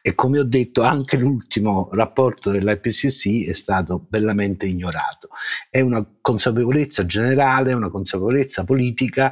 e 0.00 0.14
come 0.14 0.38
ho 0.38 0.44
detto 0.44 0.82
anche 0.82 1.16
l'ultimo 1.16 1.88
rapporto 1.92 2.50
dell'IPCC 2.50 3.48
è 3.48 3.54
stato 3.54 4.06
bellamente 4.08 4.66
ignorato. 4.66 5.30
È 5.68 5.80
una 5.80 6.04
consapevolezza 6.20 7.06
generale, 7.06 7.72
una 7.72 7.90
consapevolezza 7.90 8.62
politica 8.62 9.30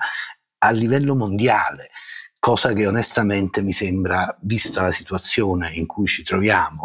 a 0.58 0.70
livello 0.70 1.14
mondiale 1.14 1.90
cosa 2.42 2.72
che 2.72 2.88
onestamente 2.88 3.62
mi 3.62 3.72
sembra, 3.72 4.36
vista 4.40 4.82
la 4.82 4.90
situazione 4.90 5.70
in 5.74 5.86
cui 5.86 6.08
ci 6.08 6.24
troviamo, 6.24 6.82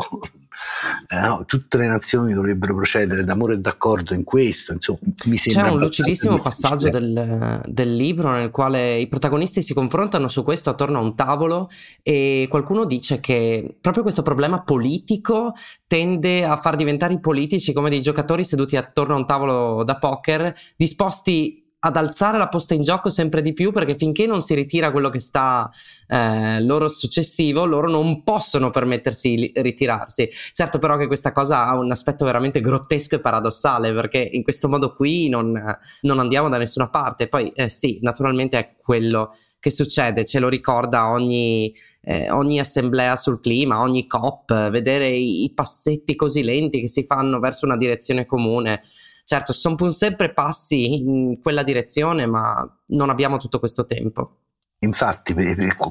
Eh, 1.10 1.20
no, 1.20 1.44
tutte 1.46 1.78
le 1.78 1.88
nazioni 1.88 2.34
dovrebbero 2.34 2.76
procedere 2.76 3.24
d'amore 3.24 3.56
e 3.56 3.58
d'accordo 3.58 4.14
in 4.14 4.24
questo. 4.24 4.74
Insomma, 4.74 5.00
mi 5.26 5.38
sembra 5.38 5.64
C'è 5.64 5.70
un 5.70 5.80
lucidissimo 5.80 6.42
passaggio 6.42 6.90
del, 6.90 7.62
del, 7.66 7.96
libro 7.96 8.32
nel 8.32 8.52
quale 8.52 8.98
i 8.98 9.08
protagonisti 9.08 9.62
si 9.62 9.74
confrontano 9.74 10.28
su 10.28 10.44
questo 10.44 10.70
attorno 10.70 10.98
a 10.98 11.02
un 11.02 11.16
tavolo 11.16 11.70
e 12.02 12.48
qualcuno 12.50 12.86
dice 12.86 13.20
che 13.20 13.78
proprio 13.80 14.04
questo 14.04 14.22
problema 14.22 14.64
politico 14.64 15.54
tende 15.86 16.44
a 16.44 16.58
far 16.58 16.76
diventare 16.76 17.14
i 17.14 17.20
politici 17.20 17.74
come 17.74 17.90
dei 17.90 18.02
giocatori 18.02 18.44
seduti 18.44 18.76
attorno 18.78 19.16
a 19.16 19.18
un 19.18 19.26
tavolo 19.26 19.84
da 19.84 19.98
poker, 19.98 20.54
disposti 20.76 21.66
ad 21.80 21.96
alzare 21.96 22.38
la 22.38 22.48
posta 22.48 22.74
in 22.74 22.82
gioco 22.82 23.10
sempre 23.10 23.42
di 23.42 23.54
più 23.54 23.72
perché 23.72 23.96
finché 23.96 24.26
non 24.26 24.42
si 24.42 24.56
ritira 24.56 24.92
quello 24.92 25.10
che 25.10 25.20
sta 25.20 25.70
eh, 26.08 26.62
loro 26.62 26.90
successivo, 26.90 27.66
loro 27.66 27.90
non 27.90 28.24
possono 28.24 28.72
permettersi 28.72 29.36
di 29.36 29.52
ritirarsi. 29.56 30.28
Certo 30.52 30.80
però 30.80 30.98
che 30.98 31.08
questa 31.08 31.32
cosa 31.32 31.66
ha 31.66 31.78
un 31.78 31.92
aspetto 31.92 32.26
veramente 32.26 32.62
grottesco 32.62 33.16
e 33.16 33.20
paradossale 33.20 33.94
perché 33.94 34.18
in 34.20 34.44
questo 34.44 34.68
modo 34.68 34.96
qui 34.96 35.30
non, 35.30 35.54
non 36.02 36.20
andiamo 36.20 36.50
da 36.50 36.58
nessuna 36.58 36.90
parte. 36.90 37.28
Poi 37.28 37.50
eh, 37.50 37.70
sì, 37.70 38.00
naturalmente 38.02 38.58
è 38.58 38.76
quello 38.82 39.32
che 39.60 39.70
succede, 39.70 40.26
ce 40.26 40.40
lo 40.40 40.50
ricorda 40.50 41.10
ogni, 41.10 41.74
eh, 42.02 42.32
ogni 42.32 42.60
assemblea 42.60 43.16
sul 43.16 43.40
clima, 43.40 43.82
ogni 43.82 44.08
COP, 44.08 44.70
vedere 44.70 45.10
i, 45.10 45.44
i 45.44 45.54
passetti 45.54 46.16
così 46.16 46.44
lenti 46.44 46.80
che 46.80 46.88
si 46.88 47.06
fanno 47.06 47.40
verso 47.40 47.66
una 47.66 47.78
direzione 47.78 48.26
comune. 48.26 48.82
Certo, 49.30 49.52
sono 49.52 49.76
pur 49.76 49.92
sempre 49.92 50.32
passi 50.32 50.94
in 50.94 51.42
quella 51.42 51.62
direzione, 51.62 52.26
ma 52.26 52.66
non 52.92 53.10
abbiamo 53.10 53.36
tutto 53.36 53.60
questo 53.60 53.86
tempo. 53.86 54.38
Infatti, 54.80 55.36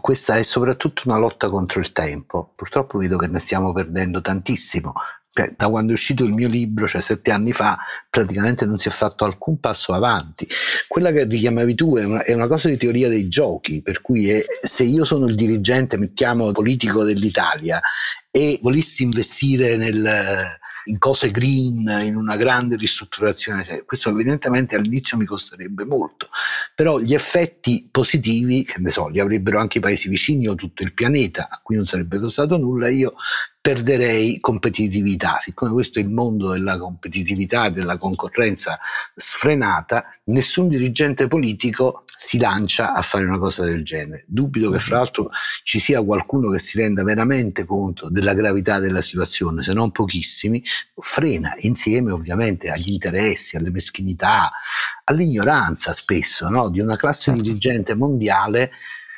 questa 0.01 0.37
è 0.37 0.43
soprattutto 0.43 1.03
una 1.05 1.19
lotta 1.19 1.51
contro 1.51 1.81
il 1.81 1.93
tempo. 1.93 2.55
Purtroppo 2.57 2.97
vedo 2.97 3.19
che 3.19 3.27
ne 3.27 3.39
stiamo 3.39 3.75
perdendo 3.75 4.23
tantissimo. 4.23 4.95
Cioè, 5.29 5.53
da 5.55 5.69
quando 5.69 5.91
è 5.91 5.95
uscito 5.95 6.25
il 6.25 6.33
mio 6.33 6.49
libro, 6.49 6.89
cioè 6.89 7.03
sette 7.03 7.31
anni 7.31 7.53
fa, 7.53 7.77
praticamente 8.09 8.65
non 8.65 8.79
si 8.79 8.89
è 8.89 8.91
fatto 8.91 9.27
alcun 9.27 9.61
passo 9.61 9.93
avanti. 9.93 10.49
Quella 10.89 11.13
che 11.13 11.25
richiamavi 11.25 11.75
tu 11.75 11.95
è 11.99 12.05
una, 12.05 12.23
è 12.23 12.33
una 12.33 12.47
cosa 12.47 12.71
di 12.71 12.79
teoria 12.79 13.11
dei 13.11 13.29
giochi, 13.29 13.83
per 13.83 14.01
cui 14.01 14.31
è, 14.31 14.43
se 14.63 14.85
io 14.85 15.05
sono 15.05 15.27
il 15.27 15.35
dirigente, 15.35 15.99
mettiamo 15.99 16.51
politico 16.53 17.05
dell'Italia, 17.05 17.83
e 18.37 18.59
volessi 18.61 19.03
investire 19.03 19.79
nel, 19.79 20.07
in 20.85 20.99
cose 20.99 21.31
green, 21.31 22.03
in 22.05 22.17
una 22.17 22.37
grande 22.37 22.77
ristrutturazione, 22.77 23.65
cioè, 23.65 23.83
questo 23.87 24.11
evidentemente 24.11 24.77
all'inizio 24.77 25.17
mi 25.17 25.25
costerebbe 25.25 25.87
molto, 25.87 26.29
però 26.75 26.99
gli 26.99 27.15
effetti 27.15 27.89
positivi, 27.91 28.63
che 28.63 28.79
ne 28.81 28.91
so, 28.91 29.09
li 29.09 29.21
avrebbero 29.21 29.59
anche 29.59 29.79
i 29.79 29.81
paesi 29.81 30.11
vicini 30.11 30.49
o 30.49 30.55
tutto 30.55 30.83
il 30.83 30.93
pianeta, 30.93 31.49
a 31.51 31.61
cui 31.63 31.77
non 31.77 31.87
sarebbe 31.87 32.21
costato 32.21 32.59
nulla, 32.59 32.91
io 32.91 33.15
perderei 33.67 34.39
competitività. 34.39 35.39
Siccome 35.41 35.73
questo 35.73 35.99
è 35.99 36.03
il 36.03 36.09
mondo 36.09 36.53
della 36.53 36.79
competitività, 36.79 37.69
della 37.69 37.97
concorrenza 37.97 38.79
sfrenata, 39.13 40.05
nessun 40.27 40.69
dirigente 40.69 41.27
politico 41.27 42.05
si 42.17 42.39
lancia 42.39 42.95
a 42.95 43.03
fare 43.03 43.25
una 43.25 43.39
cosa 43.39 43.65
del 43.65 43.85
genere. 43.85 44.25
Dubito 44.29 44.71
che 44.71 44.79
fra 44.79 44.99
l'altro 44.99 45.31
ci 45.65 45.81
sia 45.81 46.01
qualcuno 46.01 46.49
che 46.51 46.61
si 46.61 46.79
renda 46.79 47.03
veramente 47.03 47.65
conto 47.65 48.09
della 48.27 48.35
gravità 48.35 48.81
della 48.81 49.03
situazione, 49.03 49.63
se 49.63 49.73
non 49.73 49.93
pochissimi, 49.93 50.63
frena 50.97 51.55
insieme 51.61 52.11
ovviamente 52.11 52.71
agli 52.71 52.93
interessi, 52.93 53.57
alle 53.57 53.71
meschinità, 53.71 54.51
all'ignoranza 55.05 55.93
spesso 55.93 56.49
no? 56.49 56.69
di 56.69 56.81
una 56.81 56.97
classe 56.97 57.31
certo. 57.31 57.43
dirigente 57.43 57.95
mondiale 57.95 58.71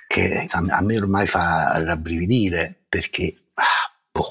che 0.06 0.46
a 0.48 0.82
me 0.82 0.96
ormai 0.96 1.26
fa 1.26 1.82
rabbrividire 1.82 2.84
perché 2.88 3.32
ah, 3.54 4.22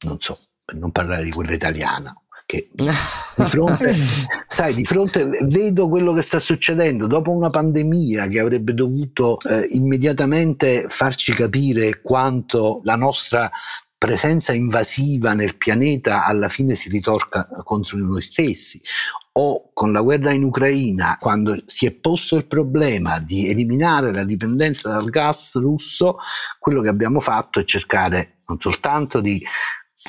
non 0.00 0.18
so, 0.20 0.38
per 0.64 0.76
non 0.76 0.92
parlare 0.92 1.22
di 1.22 1.30
quella 1.30 1.52
italiana, 1.52 2.14
che 2.46 2.68
di 2.72 2.86
fronte, 3.44 3.92
sai, 4.48 4.72
di 4.74 4.84
fronte 4.84 5.28
vedo 5.48 5.88
quello 5.88 6.12
che 6.12 6.22
sta 6.22 6.38
succedendo 6.38 7.06
dopo 7.06 7.32
una 7.32 7.50
pandemia 7.50 8.28
che 8.28 8.38
avrebbe 8.38 8.72
dovuto 8.72 9.38
eh, 9.40 9.66
immediatamente 9.72 10.86
farci 10.88 11.32
capire 11.32 12.00
quanto 12.00 12.80
la 12.84 12.96
nostra 12.96 13.50
presenza 13.98 14.52
invasiva 14.52 15.34
nel 15.34 15.56
pianeta 15.56 16.24
alla 16.24 16.48
fine 16.48 16.74
si 16.74 16.88
ritorca 16.88 17.48
contro 17.64 17.98
noi 17.98 18.22
stessi. 18.22 18.80
O 19.38 19.70
con 19.74 19.92
la 19.92 20.00
guerra 20.00 20.32
in 20.32 20.44
Ucraina, 20.44 21.18
quando 21.20 21.62
si 21.66 21.84
è 21.84 21.92
posto 21.92 22.36
il 22.36 22.46
problema 22.46 23.18
di 23.18 23.50
eliminare 23.50 24.12
la 24.12 24.24
dipendenza 24.24 24.88
dal 24.88 25.10
gas 25.10 25.56
russo, 25.56 26.16
quello 26.58 26.80
che 26.80 26.88
abbiamo 26.88 27.20
fatto 27.20 27.60
è 27.60 27.64
cercare 27.64 28.38
non 28.46 28.58
soltanto 28.60 29.20
di 29.20 29.44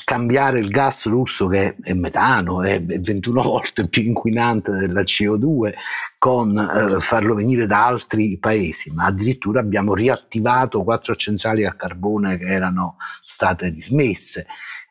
cambiare 0.03 0.59
il 0.59 0.69
gas 0.69 1.05
russo 1.07 1.47
che 1.47 1.75
è 1.81 1.93
metano, 1.93 2.63
è 2.63 2.81
21 2.83 3.41
volte 3.43 3.87
più 3.87 4.03
inquinante 4.03 4.71
della 4.71 5.01
CO2, 5.01 5.73
con 6.17 6.57
eh, 6.57 6.99
farlo 6.99 7.35
venire 7.35 7.65
da 7.65 7.85
altri 7.85 8.37
paesi, 8.37 8.91
ma 8.91 9.05
addirittura 9.05 9.59
abbiamo 9.59 9.93
riattivato 9.93 10.83
quattro 10.83 11.15
centrali 11.15 11.65
a 11.65 11.73
carbone 11.73 12.37
che 12.37 12.47
erano 12.47 12.97
state 13.19 13.71
dismesse. 13.71 14.47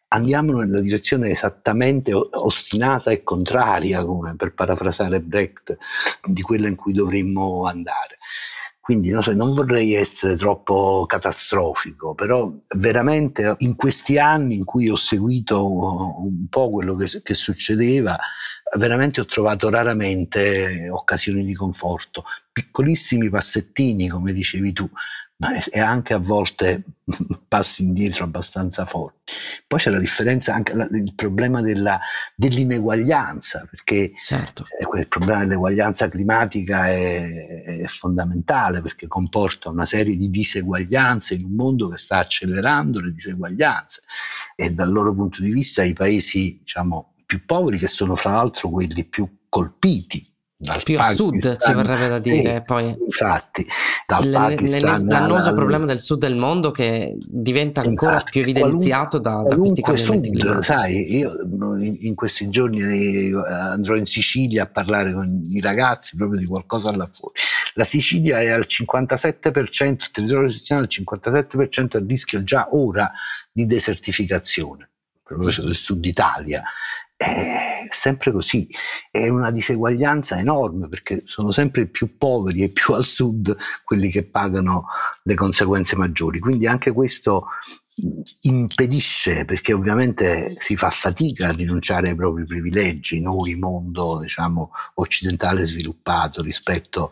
Andiamo 0.08 0.52
nella 0.52 0.80
direzione 0.80 1.30
esattamente 1.30 2.12
ostinata 2.12 3.10
e 3.10 3.24
contraria, 3.24 4.04
come 4.04 4.36
per 4.36 4.54
parafrasare 4.54 5.20
Brecht, 5.20 5.76
di 6.24 6.42
quella 6.42 6.68
in 6.68 6.76
cui 6.76 6.92
dovremmo 6.92 7.66
andare. 7.66 8.16
Quindi 8.87 9.11
non, 9.11 9.20
so, 9.20 9.33
non, 9.33 9.53
vorrei 9.53 9.94
essere 9.94 10.37
troppo 10.37 11.07
catastrofico, 11.09 12.14
però 12.14 12.49
veramente 12.77 13.57
in 13.59 13.75
questi 13.75 14.16
anni 14.16 14.59
in 14.59 14.64
cui 14.64 14.88
ho 14.88 14.94
seguito 14.94 15.68
un 15.68 16.46
po' 16.49 16.70
quello 16.70 16.94
che, 16.94 17.20
che 17.20 17.35
succedeva, 17.35 18.16
veramente 18.79 19.20
ho 19.20 19.25
trovato 19.25 19.68
raramente 19.70 20.88
occasioni 20.88 21.44
di 21.44 21.53
conforto, 21.53 22.27
piccolissimi 22.53 23.29
passettini, 23.29 24.07
come 24.07 24.31
dicevi 24.33 24.72
tu, 24.72 24.88
ma 25.38 25.53
è 25.70 25.81
anche 25.81 26.14
a 26.14 26.18
volte 26.18 26.83
passi 27.49 27.83
indietro 27.83 28.25
abbastanza 28.25 28.87
forti. 28.87 29.33
Poi 29.66 29.79
c'è 29.79 29.90
la 29.90 29.99
differenza, 29.99 30.55
anche 30.55 30.72
il 30.72 31.12
problema 31.14 31.61
della, 31.61 32.01
dell'ineguaglianza, 32.35 33.66
perché 33.68 34.12
certo. 34.22 34.64
il 34.99 35.09
problema 35.09 35.40
dell'eguaglianza 35.40 36.09
climatica 36.09 36.87
è, 36.88 37.64
è, 37.64 37.87
fondamentale 37.87 38.81
perché 38.81 39.07
comporta 39.07 39.68
una 39.68 39.87
serie 39.87 40.16
di 40.16 40.31
diseguaglianze 40.31 41.35
in 41.35 41.44
un 41.44 41.53
mondo 41.53 41.88
che 41.88 41.99
sta 41.99 42.18
accelerando 42.18 43.01
le 43.01 43.12
diseguaglianze 43.12 44.03
e 44.55 44.72
dal 44.72 44.90
loro 44.90 45.14
punto 45.14 45.42
di 45.42 45.51
vista 45.51 45.83
i 45.83 45.92
paesi 45.92 46.59
diciamo, 46.61 47.14
più 47.27 47.44
poveri, 47.44 47.79
che 47.79 47.88
sono 47.88 48.14
fra 48.14 48.33
l'altro 48.33 48.70
quelli 48.70 49.05
più 49.05 49.29
colpiti 49.49 50.35
dal 50.58 50.82
più 50.82 50.98
a 50.98 51.12
sud 51.12 51.58
ci 51.58 51.72
verrebbe 51.74 52.08
da 52.08 52.18
dire 52.18 52.48
sì, 52.48 52.62
poi 52.64 52.96
infatti 52.98 53.66
dal 54.06 54.30
Pakistan 54.30 55.06
l'annoso 55.06 55.52
problema 55.52 55.84
del 55.84 56.00
sud 56.00 56.20
del 56.20 56.34
mondo 56.34 56.70
che 56.70 57.14
diventa 57.22 57.82
ancora 57.82 58.14
infatti, 58.14 58.30
più 58.30 58.40
evidenziato 58.40 59.18
da, 59.18 59.42
da 59.46 59.54
questi 59.54 59.82
cambiamenti 59.82 60.40
sud, 60.40 60.60
sai 60.60 61.14
io 61.14 61.32
in, 61.78 62.14
questi 62.14 62.48
giorni 62.48 62.80
eh, 62.80 63.34
andrò 63.52 63.96
in 63.96 64.06
Sicilia 64.06 64.62
a 64.62 64.66
parlare 64.66 65.12
con 65.12 65.42
i 65.44 65.60
ragazzi 65.60 66.16
proprio 66.16 66.40
di 66.40 66.46
qualcosa 66.46 66.94
là 66.96 67.08
fuori. 67.12 67.34
La 67.74 67.84
Sicilia 67.84 68.40
è 68.40 68.48
al 68.48 68.66
57% 68.66 69.86
il 69.88 70.10
territorio 70.10 70.48
siciliano 70.48 70.84
al 70.84 70.90
57% 70.90 71.96
a 71.98 72.04
rischio 72.06 72.42
già 72.42 72.68
ora 72.70 73.12
di 73.52 73.66
desertificazione 73.66 74.88
proprio 75.22 75.50
del 75.62 75.74
sud 75.74 76.04
Italia 76.06 76.62
è 77.88 77.94
sempre 77.94 78.33
così, 78.33 78.68
è 79.11 79.29
una 79.29 79.51
diseguaglianza 79.51 80.38
enorme 80.38 80.88
perché 80.88 81.22
sono 81.27 81.53
sempre 81.53 81.87
più 81.87 82.16
poveri 82.16 82.62
e 82.62 82.70
più 82.70 82.94
al 82.94 83.05
sud 83.05 83.57
quelli 83.85 84.11
che 84.11 84.25
pagano 84.25 84.87
le 85.22 85.35
conseguenze 85.35 85.96
maggiori. 85.96 86.38
Quindi 86.38 86.66
anche 86.66 86.92
questo 86.92 87.46
impedisce, 88.42 89.46
perché 89.46 89.72
ovviamente 89.72 90.55
si 90.59 90.77
fa 90.77 90.90
fatica 90.90 91.49
a 91.49 91.53
rinunciare 91.53 92.11
ai 92.11 92.14
propri 92.14 92.44
privilegi, 92.44 93.20
noi 93.20 93.55
mondo 93.55 94.20
diciamo 94.20 94.70
occidentale 94.94 95.64
sviluppato 95.66 96.42
rispetto 96.42 97.11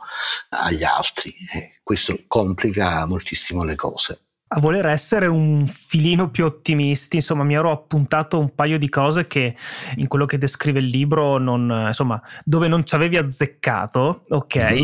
agli 0.51 0.85
altri. 0.85 1.35
Questo 1.83 2.25
complica 2.27 3.07
moltissimo 3.07 3.65
le 3.65 3.77
cose 3.77 4.24
a 4.46 4.61
voler 4.61 4.87
essere 4.87 5.26
un 5.26 5.66
filino 5.66 6.30
più 6.30 6.44
ottimisti, 6.44 7.16
insomma, 7.16 7.44
mi 7.44 7.54
ero 7.54 7.70
appuntato 7.70 8.38
un 8.38 8.54
paio 8.54 8.78
di 8.78 8.88
cose 8.88 9.26
che 9.26 9.57
in 9.96 10.07
quello 10.07 10.26
che 10.26 10.38
descrive 10.38 10.78
il 10.80 10.87
libro, 10.87 11.38
non, 11.38 11.85
insomma, 11.87 12.22
dove 12.44 12.68
non 12.68 12.85
ci 12.85 12.94
avevi 12.94 13.16
azzeccato, 13.16 14.24
ok? 14.28 14.80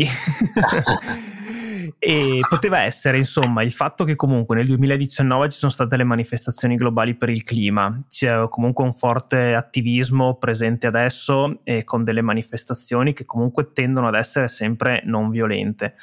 E 2.03 2.39
poteva 2.49 2.81
essere, 2.81 3.17
insomma, 3.17 3.61
il 3.61 3.71
fatto 3.71 4.05
che 4.05 4.15
comunque 4.15 4.55
nel 4.55 4.65
2019 4.65 5.49
ci 5.49 5.59
sono 5.59 5.71
state 5.71 5.97
le 5.97 6.03
manifestazioni 6.03 6.73
globali 6.75 7.13
per 7.13 7.29
il 7.29 7.43
clima, 7.43 7.95
c'è 8.09 8.49
comunque 8.49 8.83
un 8.83 8.91
forte 8.91 9.53
attivismo 9.53 10.37
presente 10.37 10.87
adesso 10.87 11.57
e 11.63 11.83
con 11.83 12.03
delle 12.03 12.23
manifestazioni 12.23 13.13
che 13.13 13.25
comunque 13.25 13.71
tendono 13.71 14.07
ad 14.07 14.15
essere 14.15 14.47
sempre 14.47 15.03
non 15.05 15.29
violente. 15.29 15.93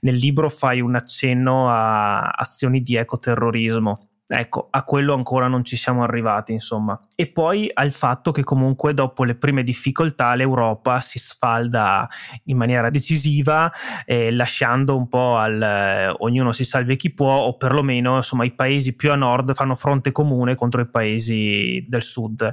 Nel 0.00 0.16
libro 0.16 0.50
fai 0.50 0.82
un 0.82 0.94
accenno 0.94 1.70
a 1.70 2.32
azioni 2.32 2.82
di 2.82 2.96
ecoterrorismo 2.96 4.05
Ecco, 4.28 4.66
a 4.70 4.82
quello 4.82 5.14
ancora 5.14 5.46
non 5.46 5.64
ci 5.64 5.76
siamo 5.76 6.02
arrivati, 6.02 6.52
insomma. 6.52 7.00
E 7.14 7.28
poi 7.28 7.70
al 7.72 7.92
fatto 7.92 8.32
che 8.32 8.42
comunque 8.42 8.92
dopo 8.92 9.22
le 9.22 9.36
prime 9.36 9.62
difficoltà 9.62 10.34
l'Europa 10.34 10.98
si 10.98 11.20
sfalda 11.20 12.08
in 12.44 12.56
maniera 12.56 12.90
decisiva, 12.90 13.70
eh, 14.04 14.32
lasciando 14.32 14.96
un 14.96 15.06
po' 15.06 15.36
al 15.36 15.62
eh, 15.62 16.14
ognuno 16.18 16.50
si 16.50 16.64
salve 16.64 16.96
chi 16.96 17.14
può, 17.14 17.36
o 17.36 17.56
perlomeno 17.56 18.16
insomma 18.16 18.44
i 18.44 18.52
paesi 18.52 18.96
più 18.96 19.12
a 19.12 19.16
nord 19.16 19.54
fanno 19.54 19.76
fronte 19.76 20.10
comune 20.10 20.56
contro 20.56 20.80
i 20.80 20.88
paesi 20.88 21.84
del 21.88 22.02
sud. 22.02 22.52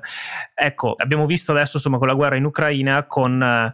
Ecco, 0.54 0.94
abbiamo 0.96 1.26
visto 1.26 1.54
adesso 1.54 1.78
insomma 1.78 1.98
con 1.98 2.08
la 2.08 2.14
guerra 2.14 2.36
in 2.36 2.46
Ucraina 2.46 3.06
con... 3.08 3.42
Eh, 3.42 3.74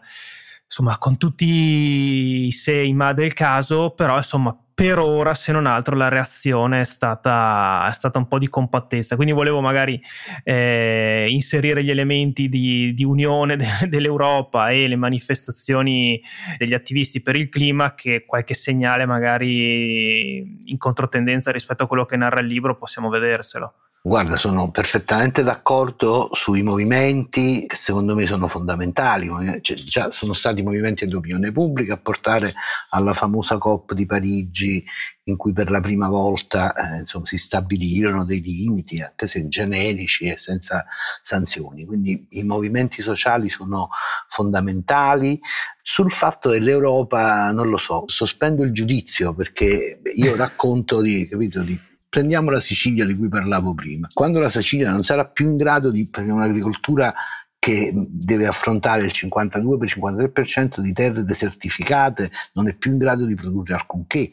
insomma, 0.70 1.00
con 1.00 1.18
tutti 1.18 2.46
i 2.46 2.52
se 2.52 2.80
e 2.80 2.86
i 2.86 2.94
ma 2.94 3.12
del 3.12 3.34
caso, 3.34 3.90
però 3.90 4.18
insomma 4.18 4.56
per 4.80 4.98
ora, 4.98 5.34
se 5.34 5.52
non 5.52 5.66
altro, 5.66 5.94
la 5.94 6.08
reazione 6.08 6.80
è 6.80 6.84
stata, 6.86 7.86
è 7.90 7.92
stata 7.92 8.18
un 8.18 8.30
po' 8.30 8.38
di 8.38 8.48
compattezza. 8.48 9.18
Quindi 9.18 9.34
volevo 9.34 9.60
magari 9.60 10.02
eh, 10.46 11.26
inserire 11.28 11.84
gli 11.84 11.90
elementi 11.90 12.48
di, 12.48 12.94
di 12.94 13.04
unione 13.04 13.58
de, 13.58 13.66
dell'Europa 13.90 14.70
e 14.70 14.88
le 14.88 14.96
manifestazioni 14.96 16.22
degli 16.58 16.74
attivisti 16.74 17.22
per 17.22 17.36
il 17.36 17.50
clima, 17.50 17.94
che 17.94 18.24
qualche 18.26 18.54
segnale 18.54 19.06
magari 19.06 20.38
in 20.64 20.78
controtendenza 20.78 21.52
rispetto 21.52 21.84
a 21.84 21.88
quello 21.88 22.06
che 22.06 22.16
narra 22.16 22.40
il 22.40 22.48
libro 22.48 22.76
possiamo 22.76 23.10
vederselo. 23.10 23.74
Guarda, 24.02 24.38
sono 24.38 24.72
perfettamente 24.72 25.44
d'accordo 25.44 26.30
sui 26.32 26.64
movimenti 26.64 27.66
che 27.68 27.76
secondo 27.76 28.16
me 28.16 28.26
sono 28.28 28.48
fondamentali. 28.48 29.30
Cioè, 29.60 29.76
già 29.76 30.10
sono 30.10 30.32
stati 30.32 30.62
movimenti 30.62 31.06
dell'opinione 31.06 31.52
pubblica 31.52 31.96
a 31.96 31.98
portare 31.98 32.50
alla 32.92 33.14
famosa 33.14 33.58
COP 33.58 33.92
di 33.92 34.06
Parigi, 34.06 34.82
in 35.24 35.36
cui 35.36 35.52
per 35.52 35.70
la 35.70 35.82
prima 35.82 36.08
volta 36.08 36.74
eh, 36.74 37.00
insomma, 37.00 37.26
si 37.26 37.38
stabilirono 37.38 38.24
dei 38.24 38.42
limiti, 38.42 39.02
anche 39.02 39.28
se 39.28 39.50
generici 39.50 40.30
e 40.30 40.38
senza 40.38 40.86
sanzioni. 41.22 41.86
Quindi 41.86 42.26
i 42.30 42.44
movimenti 42.44 43.02
sociali 43.02 43.50
sono 43.50 43.90
fondamentali. 44.30 45.38
Sul 45.82 46.12
fatto 46.12 46.52
dell'Europa, 46.52 47.52
non 47.52 47.70
lo 47.70 47.78
so, 47.78 48.06
sospendo 48.08 48.64
il 48.64 48.72
giudizio 48.72 49.34
perché 49.34 50.00
io 50.16 50.36
racconto 50.38 51.02
di, 51.02 51.28
capito, 51.28 51.62
di 51.64 51.78
prendiamo 52.10 52.50
la 52.50 52.60
Sicilia 52.60 53.06
di 53.06 53.16
cui 53.16 53.30
parlavo 53.30 53.74
prima. 53.74 54.10
Quando 54.12 54.40
la 54.40 54.50
Sicilia 54.50 54.92
non 54.92 55.04
sarà 55.04 55.26
più 55.26 55.48
in 55.48 55.58
grado 55.58 55.92
di, 55.92 56.08
perché 56.08 56.32
un'agricoltura 56.32 57.14
che 57.60 57.92
deve 57.94 58.48
affrontare 58.48 59.04
il 59.04 59.12
52-53% 59.14 60.80
di 60.80 60.92
terre 60.92 61.24
desertificate, 61.24 62.32
non 62.54 62.68
è 62.68 62.76
più 62.76 62.92
in 62.92 62.98
grado 62.98 63.26
di 63.26 63.36
produrre 63.36 63.74
alcunché. 63.76 64.32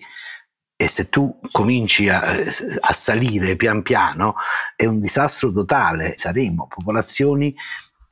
E 0.78 0.88
se 0.88 1.08
tu 1.08 1.38
cominci 1.52 2.08
a, 2.08 2.20
a 2.20 2.92
salire 2.92 3.56
pian 3.56 3.82
piano, 3.82 4.36
è 4.74 4.84
un 4.86 5.00
disastro 5.00 5.52
totale. 5.52 6.14
Saremo 6.16 6.66
popolazioni 6.68 7.54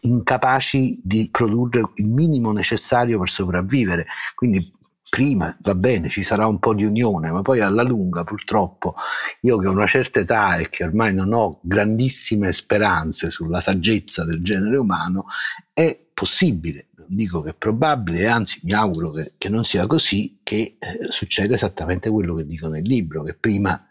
incapaci 0.00 1.00
di 1.02 1.28
produrre 1.30 1.92
il 1.96 2.08
minimo 2.08 2.52
necessario 2.52 3.18
per 3.18 3.28
sopravvivere. 3.28 4.06
Quindi 4.34 4.66
prima 5.08 5.54
va 5.60 5.74
bene, 5.74 6.08
ci 6.08 6.22
sarà 6.22 6.46
un 6.46 6.58
po' 6.58 6.74
di 6.74 6.84
unione, 6.84 7.30
ma 7.30 7.42
poi 7.42 7.60
alla 7.60 7.82
lunga 7.82 8.24
purtroppo 8.24 8.94
io 9.42 9.58
che 9.58 9.66
ho 9.66 9.72
una 9.72 9.86
certa 9.86 10.20
età 10.20 10.56
e 10.56 10.70
che 10.70 10.84
ormai 10.84 11.12
non 11.14 11.32
ho 11.32 11.60
grandissime 11.62 12.52
speranze 12.52 13.30
sulla 13.30 13.60
saggezza 13.60 14.24
del 14.24 14.42
genere 14.42 14.76
umano, 14.76 15.26
è 15.72 15.98
possibile, 16.12 16.88
non 16.96 17.08
dico 17.10 17.42
che 17.42 17.50
è 17.50 17.54
probabile, 17.54 18.28
anzi 18.28 18.60
mi 18.62 18.72
auguro 18.72 19.10
che, 19.10 19.32
che 19.36 19.48
non 19.48 19.64
sia 19.64 19.86
così, 19.86 20.38
che 20.42 20.76
eh, 20.78 20.98
succeda 21.10 21.54
esattamente 21.54 22.08
quello 22.10 22.34
che 22.34 22.46
dico 22.46 22.68
nel 22.68 22.82
libro, 22.82 23.22
che 23.22 23.34
prima 23.34 23.88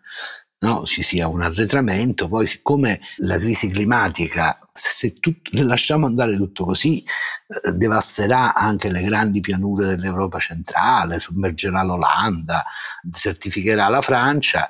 no, 0.64 0.86
ci 0.86 1.04
sia 1.04 1.28
un 1.28 1.42
arretramento, 1.42 2.28
poi 2.30 2.48
siccome 2.48 3.02
la 3.18 3.38
crisi 3.38 3.70
climatica, 3.70 4.58
se, 4.72 5.14
tutto, 5.20 5.52
lasciamo 5.64 6.06
andare 6.06 6.38
tutto 6.38 6.64
così, 6.64 7.04
eh, 7.04 7.74
devasterà 7.74 8.54
anche 8.54 8.90
le 8.90 9.02
grandi 9.04 9.42
pianure 9.42 9.88
dell'Europa 9.88 10.40
centrale, 10.40 11.20
sommergerà 11.20 11.84
l'Olanda, 11.84 12.64
desertificherà 13.02 13.90
la 13.90 14.02
Francia, 14.02 14.70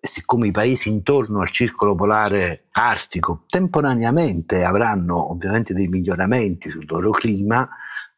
siccome 0.00 0.48
i 0.48 0.52
paesi 0.52 0.88
intorno 0.88 1.40
al 1.40 1.50
circolo 1.50 1.94
polare 1.94 2.68
artico 2.72 3.44
temporaneamente 3.48 4.62
avranno 4.62 5.32
ovviamente 5.32 5.74
dei 5.74 5.88
miglioramenti 5.88 6.70
sul 6.70 6.86
loro 6.86 7.10
clima, 7.10 7.68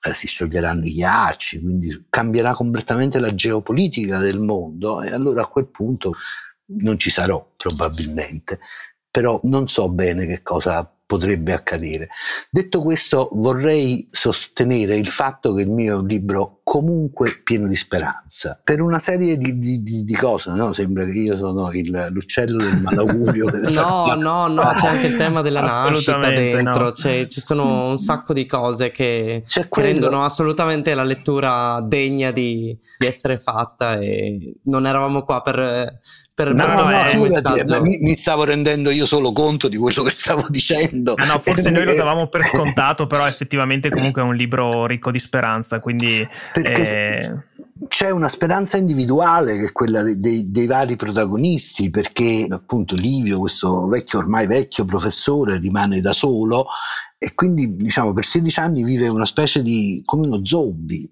eh, 0.03 0.15
si 0.15 0.29
scioglieranno 0.29 0.85
i 0.85 0.93
ghiacci, 0.93 1.61
quindi 1.61 2.07
cambierà 2.09 2.55
completamente 2.55 3.19
la 3.19 3.35
geopolitica 3.35 4.19
del 4.19 4.39
mondo 4.39 5.03
e 5.03 5.13
allora 5.13 5.43
a 5.43 5.47
quel 5.47 5.67
punto 5.67 6.13
non 6.77 6.99
ci 6.99 7.11
sarò 7.11 7.53
probabilmente, 7.57 8.61
però 9.11 9.41
non 9.45 9.69
so 9.69 9.89
bene 9.89 10.27
che 10.27 10.43
cosa 10.43 10.91
potrebbe 11.09 11.55
accadere. 11.55 12.11
Detto 12.51 12.83
questo, 12.83 13.31
vorrei 13.33 14.07
sostenere 14.11 14.99
il 14.99 15.07
fatto 15.07 15.55
che 15.55 15.63
il 15.63 15.71
mio 15.71 15.95
è 15.95 15.99
un 16.01 16.07
libro 16.07 16.61
comunque 16.63 17.41
pieno 17.43 17.67
di 17.67 17.77
speranza, 17.77 18.61
per 18.63 18.83
una 18.83 18.99
serie 18.99 19.39
di, 19.39 19.59
di, 19.59 19.83
di, 19.83 20.05
di 20.05 20.15
cose, 20.15 20.51
no? 20.51 20.75
sembra 20.75 21.07
che 21.07 21.13
io 21.13 21.39
sono 21.39 21.73
il, 21.73 22.09
l'uccello 22.11 22.59
del 22.59 22.83
malaugurio. 22.83 23.47
no, 23.73 24.15
no, 24.17 24.49
no, 24.49 24.73
c'è 24.77 24.89
anche 24.89 25.07
il 25.07 25.17
tema 25.17 25.41
della 25.41 25.63
nascita 25.63 26.19
dentro, 26.29 26.85
no. 26.85 26.93
ci 26.93 27.41
sono 27.41 27.89
un 27.89 27.97
sacco 27.97 28.35
di 28.35 28.45
cose 28.45 28.91
che, 28.91 29.45
che 29.47 29.67
rendono 29.81 30.25
assolutamente 30.25 30.93
la 30.93 31.05
lettura 31.05 31.81
degna 31.83 32.33
di, 32.33 32.79
di 32.99 33.07
essere 33.07 33.39
fatta 33.39 33.99
e 33.99 34.57
non 34.65 34.87
eravamo 34.87 35.23
qua 35.23 35.41
per 35.41 35.99
per 36.39 36.55
no, 36.55 36.67
no, 36.67 36.89
no 36.89 37.81
mi, 37.83 37.99
mi, 37.99 38.15
stavo 38.15 38.45
rendendo 38.45 38.91
io 38.91 39.07
solo 39.07 39.33
conto 39.33 39.67
di 39.67 39.77
quello 39.77 40.05
che 40.05 40.11
stavo 40.11 40.47
dicendo. 40.49 41.15
Ah, 41.17 41.25
no, 41.25 41.41
forse 41.41 41.71
noi 41.71 41.85
lo 41.85 41.95
davamo 41.99 42.29
per 42.29 42.45
scontato, 42.45 43.09
però 43.09 43.27
effettivamente 43.27 43.91
comunque 43.91 44.23
è 44.23 44.25
un 44.25 44.37
libro 44.37 44.87
ricco 44.87 45.11
di 45.11 45.19
speranza, 45.19 45.81
quindi... 45.81 46.25
Eh... 46.55 47.47
C'è 47.87 48.11
una 48.11 48.29
speranza 48.29 48.77
individuale 48.77 49.57
che 49.57 49.67
è 49.67 49.73
quella 49.73 50.03
dei, 50.03 50.19
dei, 50.19 50.51
dei, 50.51 50.67
vari 50.67 50.97
protagonisti, 50.97 51.91
perché 51.91 52.45
appunto 52.51 52.97
Livio, 52.97 53.39
questo 53.39 53.87
vecchio, 53.87 54.19
ormai 54.19 54.49
vecchio 54.49 54.85
professore, 54.85 55.59
rimane 55.59 56.01
da 56.01 56.13
solo 56.13 56.67
e 57.21 57.35
quindi 57.35 57.75
diciamo 57.75 58.13
per 58.13 58.25
16 58.25 58.61
anni 58.61 58.85
vive 58.85 59.09
una 59.09 59.27
specie 59.27 59.61
di 59.61 60.01
come 60.05 60.27
uno 60.29 60.45
zombie. 60.45 61.09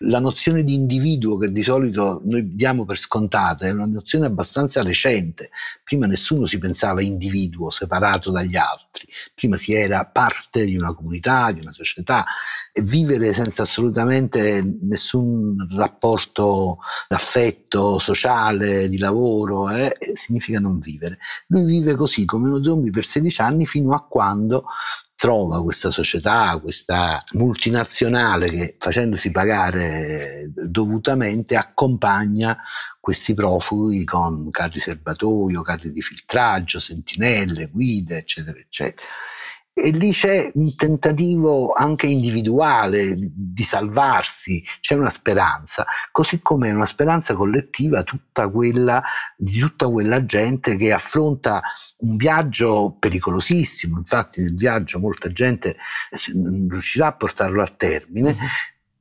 La 0.00 0.18
nozione 0.18 0.62
di 0.62 0.74
individuo 0.74 1.38
che 1.38 1.50
di 1.50 1.62
solito 1.62 2.20
noi 2.26 2.54
diamo 2.54 2.84
per 2.84 2.98
scontata 2.98 3.64
è 3.64 3.70
una 3.70 3.86
nozione 3.86 4.26
abbastanza 4.26 4.82
recente. 4.82 5.48
Prima 5.82 6.06
nessuno 6.06 6.44
si 6.44 6.58
pensava 6.58 7.00
individuo 7.00 7.70
separato 7.70 8.30
dagli 8.30 8.56
altri, 8.56 9.08
prima 9.34 9.56
si 9.56 9.72
era 9.72 10.04
parte 10.04 10.66
di 10.66 10.76
una 10.76 10.92
comunità, 10.92 11.50
di 11.50 11.60
una 11.60 11.72
società 11.72 12.26
e 12.70 12.82
vivere 12.82 13.32
senza 13.32 13.62
assolutamente 13.62 14.62
nessun 14.82 15.56
rapporto 15.74 16.80
d'affetto 17.08 17.98
sociale, 17.98 18.90
di 18.90 18.98
lavoro, 18.98 19.70
eh, 19.70 19.96
significa 20.12 20.60
non 20.60 20.78
vivere. 20.78 21.16
Lui 21.46 21.64
vive 21.64 21.94
così 21.94 22.26
come 22.26 22.48
uno 22.48 22.62
zombie 22.62 22.90
per 22.90 23.06
16 23.06 23.40
anni 23.40 23.64
fino 23.64 23.94
a 23.94 24.04
quando 24.06 24.66
trova 25.16 25.62
questa 25.62 25.90
società, 25.90 26.58
questa 26.60 27.20
multinazionale 27.32 28.48
che 28.48 28.76
facendosi 28.78 29.30
pagare 29.30 30.50
dovutamente 30.54 31.56
accompagna 31.56 32.56
questi 33.00 33.32
profughi 33.32 34.04
con 34.04 34.50
carri 34.50 34.78
serbatoio, 34.78 35.62
carri 35.62 35.90
di 35.90 36.02
filtraggio, 36.02 36.78
sentinelle, 36.78 37.70
guide, 37.72 38.18
eccetera, 38.18 38.58
eccetera. 38.58 39.08
E 39.78 39.90
lì 39.90 40.10
c'è 40.10 40.50
un 40.54 40.74
tentativo 40.74 41.70
anche 41.72 42.06
individuale 42.06 43.14
di 43.14 43.62
salvarsi, 43.62 44.64
c'è 44.80 44.94
una 44.94 45.10
speranza, 45.10 45.84
così 46.12 46.40
come 46.40 46.70
è 46.70 46.72
una 46.72 46.86
speranza 46.86 47.34
collettiva 47.34 48.02
tutta 48.02 48.48
quella, 48.48 49.02
di 49.36 49.58
tutta 49.58 49.88
quella 49.90 50.24
gente 50.24 50.76
che 50.76 50.94
affronta 50.94 51.60
un 51.98 52.16
viaggio 52.16 52.96
pericolosissimo. 52.98 53.98
Infatti, 53.98 54.40
nel 54.40 54.54
viaggio 54.54 54.98
molta 54.98 55.28
gente 55.28 55.76
non 56.32 56.68
riuscirà 56.70 57.08
a 57.08 57.14
portarlo 57.14 57.60
a 57.60 57.68
termine, 57.68 58.32
mm-hmm 58.32 58.46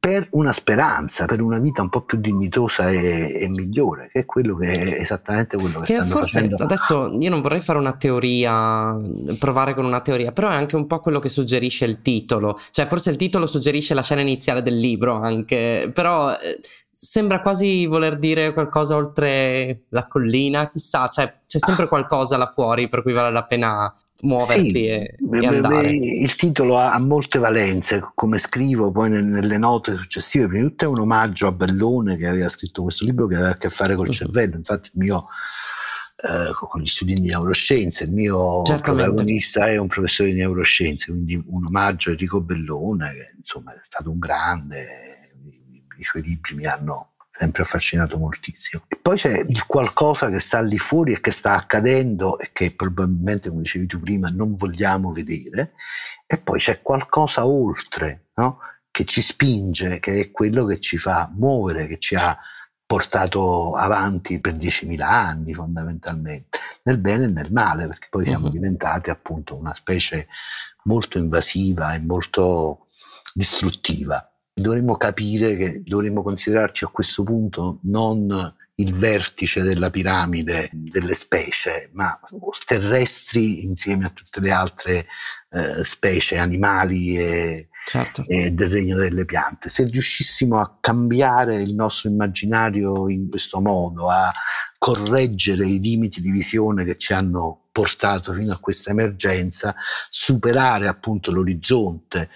per 0.06 0.28
una 0.34 0.52
speranza, 0.52 1.26
per 1.26 1.42
una 1.42 1.58
vita 1.58 1.82
un 1.82 1.90
po' 1.90 2.02
più 2.02 2.20
dignitosa 2.20 2.92
e, 2.92 3.40
e 3.42 3.50
migliore, 3.50 4.08
che 4.12 4.20
è 4.20 4.26
quello 4.26 4.56
che 4.56 4.72
è 4.72 5.02
esattamente 5.02 5.58
quello 5.58 5.80
che, 5.80 5.86
che 5.86 5.94
stanno 5.94 6.16
facendo. 6.18 6.58
Adesso 6.58 7.18
io 7.20 7.30
non 7.32 7.42
vorrei 7.42 7.60
fare 7.60 7.80
una 7.80 7.94
teoria, 7.94 8.96
provare 9.40 9.74
con 9.74 9.84
una 9.84 10.02
teoria, 10.02 10.32
però 10.32 10.50
è 10.50 10.54
anche 10.54 10.76
un 10.76 10.86
po' 10.86 11.00
quello 11.00 11.18
che 11.18 11.28
suggerisce 11.28 11.86
il 11.86 12.04
titolo, 12.04 12.56
cioè 12.70 12.86
forse 12.86 13.10
il 13.10 13.16
titolo 13.16 13.48
suggerisce 13.48 13.96
la 13.96 14.04
scena 14.04 14.22
iniziale 14.22 14.62
del 14.62 14.78
libro 14.78 15.20
anche, 15.20 15.90
però 15.92 16.34
eh, 16.34 16.60
sembra 16.88 17.42
quasi 17.42 17.88
voler 17.88 18.20
dire 18.20 18.54
qualcosa 18.54 18.96
oltre 18.96 19.86
la 19.90 20.06
collina, 20.06 20.68
chissà, 20.68 21.08
cioè 21.08 21.40
c'è 21.48 21.58
sempre 21.58 21.86
ah. 21.86 21.88
qualcosa 21.88 22.38
là 22.38 22.52
fuori 22.54 22.88
per 22.88 23.02
cui 23.02 23.12
vale 23.12 23.32
la 23.32 23.46
pena 23.46 23.92
muoversi 24.22 24.70
sì, 24.70 24.86
e, 24.86 25.16
e 25.32 25.46
andare. 25.46 25.90
Il 25.90 26.36
titolo 26.36 26.78
ha, 26.78 26.94
ha, 26.94 27.00
molte 27.00 27.40
valenze, 27.40 28.12
come 28.16 28.38
scrivo 28.38 28.92
poi 28.92 29.10
nelle 29.10 29.58
note 29.58 29.96
successive, 29.96 30.48
prima 30.48 30.64
di 30.64 30.70
tutto 30.70 30.86
è 30.86 30.88
un 30.88 31.00
omaggio 31.00 31.48
a 31.48 31.52
Bellone 31.52 32.16
che 32.18 32.28
aveva 32.28 32.50
scritto 32.50 32.84
questo 32.84 33.06
libro 33.06 33.28
che 33.28 33.36
aveva 33.36 33.52
a 33.52 33.58
che 33.58 33.70
fare 33.70 33.96
col 33.96 34.08
uh-huh. 34.08 34.14
cervello, 34.14 34.56
infatti 34.56 34.90
il 34.94 35.00
mio 35.00 35.28
eh, 36.18 36.54
con 36.54 36.82
gli 36.82 36.88
studi 36.88 37.14
di 37.14 37.22
neuroscienze. 37.22 38.06
Il 38.06 38.12
mio 38.12 38.64
Certamente. 38.64 39.06
protagonista 39.06 39.68
è 39.68 39.78
un 39.78 39.88
professore 39.88 40.32
di 40.32 40.38
neuroscienze, 40.38 41.12
quindi 41.12 41.42
un 41.48 41.66
omaggio 41.66 42.10
a 42.10 42.14
Enrico 42.14 42.42
Bellone, 42.42 43.14
che 43.14 43.34
insomma 43.38 43.74
è 43.74 43.80
stato 43.84 44.10
un 44.10 44.20
grande, 44.20 45.34
i, 45.44 45.84
i 45.98 46.04
suoi 46.04 46.24
libri 46.24 46.56
mi 46.56 46.66
hanno 46.66 47.15
sempre 47.38 47.64
affascinato 47.64 48.18
moltissimo. 48.18 48.84
E 48.88 48.98
poi 49.02 49.18
c'è 49.18 49.44
il 49.48 49.66
qualcosa 49.66 50.30
che 50.30 50.40
sta 50.40 50.62
lì 50.62 50.78
fuori 50.78 51.14
e 51.14 51.20
che 51.20 51.32
sta 51.32 51.56
accadendo 51.56 52.40
e 52.40 52.50
che 52.54 52.74
probabilmente, 52.76 53.50
come 53.50 53.62
dicevi 53.62 53.88
tu 53.88 54.00
prima, 54.00 54.30
non 54.30 54.56
vogliamo 54.56 55.12
vedere, 55.12 55.74
e 56.26 56.38
poi 56.38 56.60
c'è 56.60 56.82
qualcosa 56.82 57.46
oltre, 57.46 58.28
no? 58.36 58.60
che 58.90 59.04
ci 59.04 59.22
spinge, 59.22 60.00
che 60.00 60.22
è 60.22 60.32
quello 60.32 60.66
che 60.66 60.80
ci 60.80 60.98
fa 60.98 61.30
muovere, 61.36 61.88
che 61.88 62.00
ci 62.00 62.16
ha 62.16 62.38
portato 62.86 63.74
avanti 63.74 64.40
per 64.40 64.54
10.000 64.54 65.02
anni 65.02 65.54
fondamentalmente, 65.54 66.60
nel 66.84 67.00
bene 67.00 67.26
e 67.26 67.28
nel 67.28 67.52
male, 67.52 67.88
perché 67.88 68.08
poi 68.10 68.26
siamo 68.26 68.46
uh-huh. 68.46 68.52
diventati 68.52 69.10
appunto 69.10 69.56
una 69.56 69.74
specie 69.74 70.28
molto 70.84 71.18
invasiva 71.18 71.94
e 71.94 72.00
molto 72.00 72.86
distruttiva. 73.34 74.30
Dovremmo 74.58 74.96
capire 74.96 75.58
che 75.58 75.82
dovremmo 75.84 76.24
considerarci 76.24 76.86
a 76.86 76.90
questo 76.90 77.24
punto 77.24 77.80
non 77.84 78.56
il 78.76 78.94
vertice 78.94 79.62
della 79.62 79.90
piramide 79.90 80.70
delle 80.72 81.14
specie, 81.14 81.90
ma 81.94 82.18
terrestri 82.66 83.66
insieme 83.66 84.06
a 84.06 84.10
tutte 84.10 84.40
le 84.42 84.52
altre 84.52 85.06
eh, 85.50 85.84
specie 85.84 86.38
animali 86.38 87.18
e, 87.18 87.70
certo. 87.86 88.26
e, 88.28 88.52
del 88.52 88.70
regno 88.70 88.98
delle 88.98 89.24
piante. 89.24 89.70
Se 89.70 89.86
riuscissimo 89.86 90.60
a 90.60 90.78
cambiare 90.82 91.62
il 91.62 91.74
nostro 91.76 92.10
immaginario 92.10 93.10
in 93.10 93.30
questo 93.30 93.62
modo, 93.62 94.10
a 94.10 94.32
correggere 94.78 95.68
i 95.68 95.80
limiti 95.80 96.22
di 96.22 96.32
visione 96.32 96.84
che 96.84 96.98
ci 96.98 97.14
hanno 97.14 97.68
portato 97.72 98.34
fino 98.34 98.54
a 98.54 98.60
questa 98.60 98.92
emergenza, 98.92 99.76
superare 100.10 100.88
appunto 100.88 101.32
l'orizzonte 101.32 102.30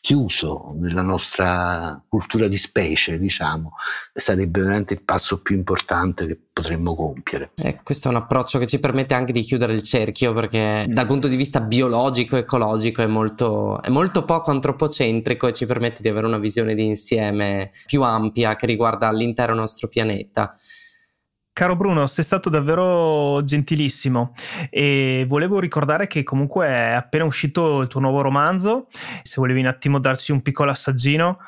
chiuso 0.00 0.74
nella 0.76 1.02
nostra 1.02 2.02
cultura 2.08 2.48
di 2.48 2.56
specie, 2.56 3.18
diciamo, 3.18 3.74
sarebbe 4.12 4.60
veramente 4.60 4.94
il 4.94 5.02
passo 5.02 5.40
più 5.40 5.56
importante 5.56 6.26
che 6.26 6.38
potremmo 6.52 6.94
compiere. 6.94 7.50
Eh, 7.56 7.80
questo 7.82 8.08
è 8.08 8.10
un 8.10 8.16
approccio 8.16 8.58
che 8.58 8.66
ci 8.66 8.78
permette 8.78 9.14
anche 9.14 9.32
di 9.32 9.42
chiudere 9.42 9.74
il 9.74 9.82
cerchio 9.82 10.32
perché 10.32 10.86
dal 10.88 11.06
punto 11.06 11.28
di 11.28 11.36
vista 11.36 11.60
biologico, 11.60 12.36
ecologico 12.36 13.02
è 13.02 13.06
molto, 13.06 13.82
è 13.82 13.90
molto 13.90 14.24
poco 14.24 14.50
antropocentrico 14.50 15.46
e 15.46 15.52
ci 15.52 15.66
permette 15.66 16.02
di 16.02 16.08
avere 16.08 16.26
una 16.26 16.38
visione 16.38 16.74
di 16.74 16.84
insieme 16.84 17.72
più 17.84 18.02
ampia 18.02 18.56
che 18.56 18.66
riguarda 18.66 19.10
l'intero 19.10 19.54
nostro 19.54 19.88
pianeta. 19.88 20.56
Caro 21.56 21.74
Bruno, 21.74 22.06
sei 22.06 22.22
stato 22.22 22.50
davvero 22.50 23.42
gentilissimo 23.42 24.32
e 24.68 25.24
volevo 25.26 25.58
ricordare 25.58 26.06
che 26.06 26.22
comunque 26.22 26.66
è 26.66 26.92
appena 26.92 27.24
uscito 27.24 27.80
il 27.80 27.88
tuo 27.88 27.98
nuovo 27.98 28.20
romanzo, 28.20 28.88
se 29.22 29.36
volevi 29.36 29.60
un 29.60 29.66
attimo 29.66 29.98
darci 29.98 30.32
un 30.32 30.42
piccolo 30.42 30.70
assaggino. 30.70 31.38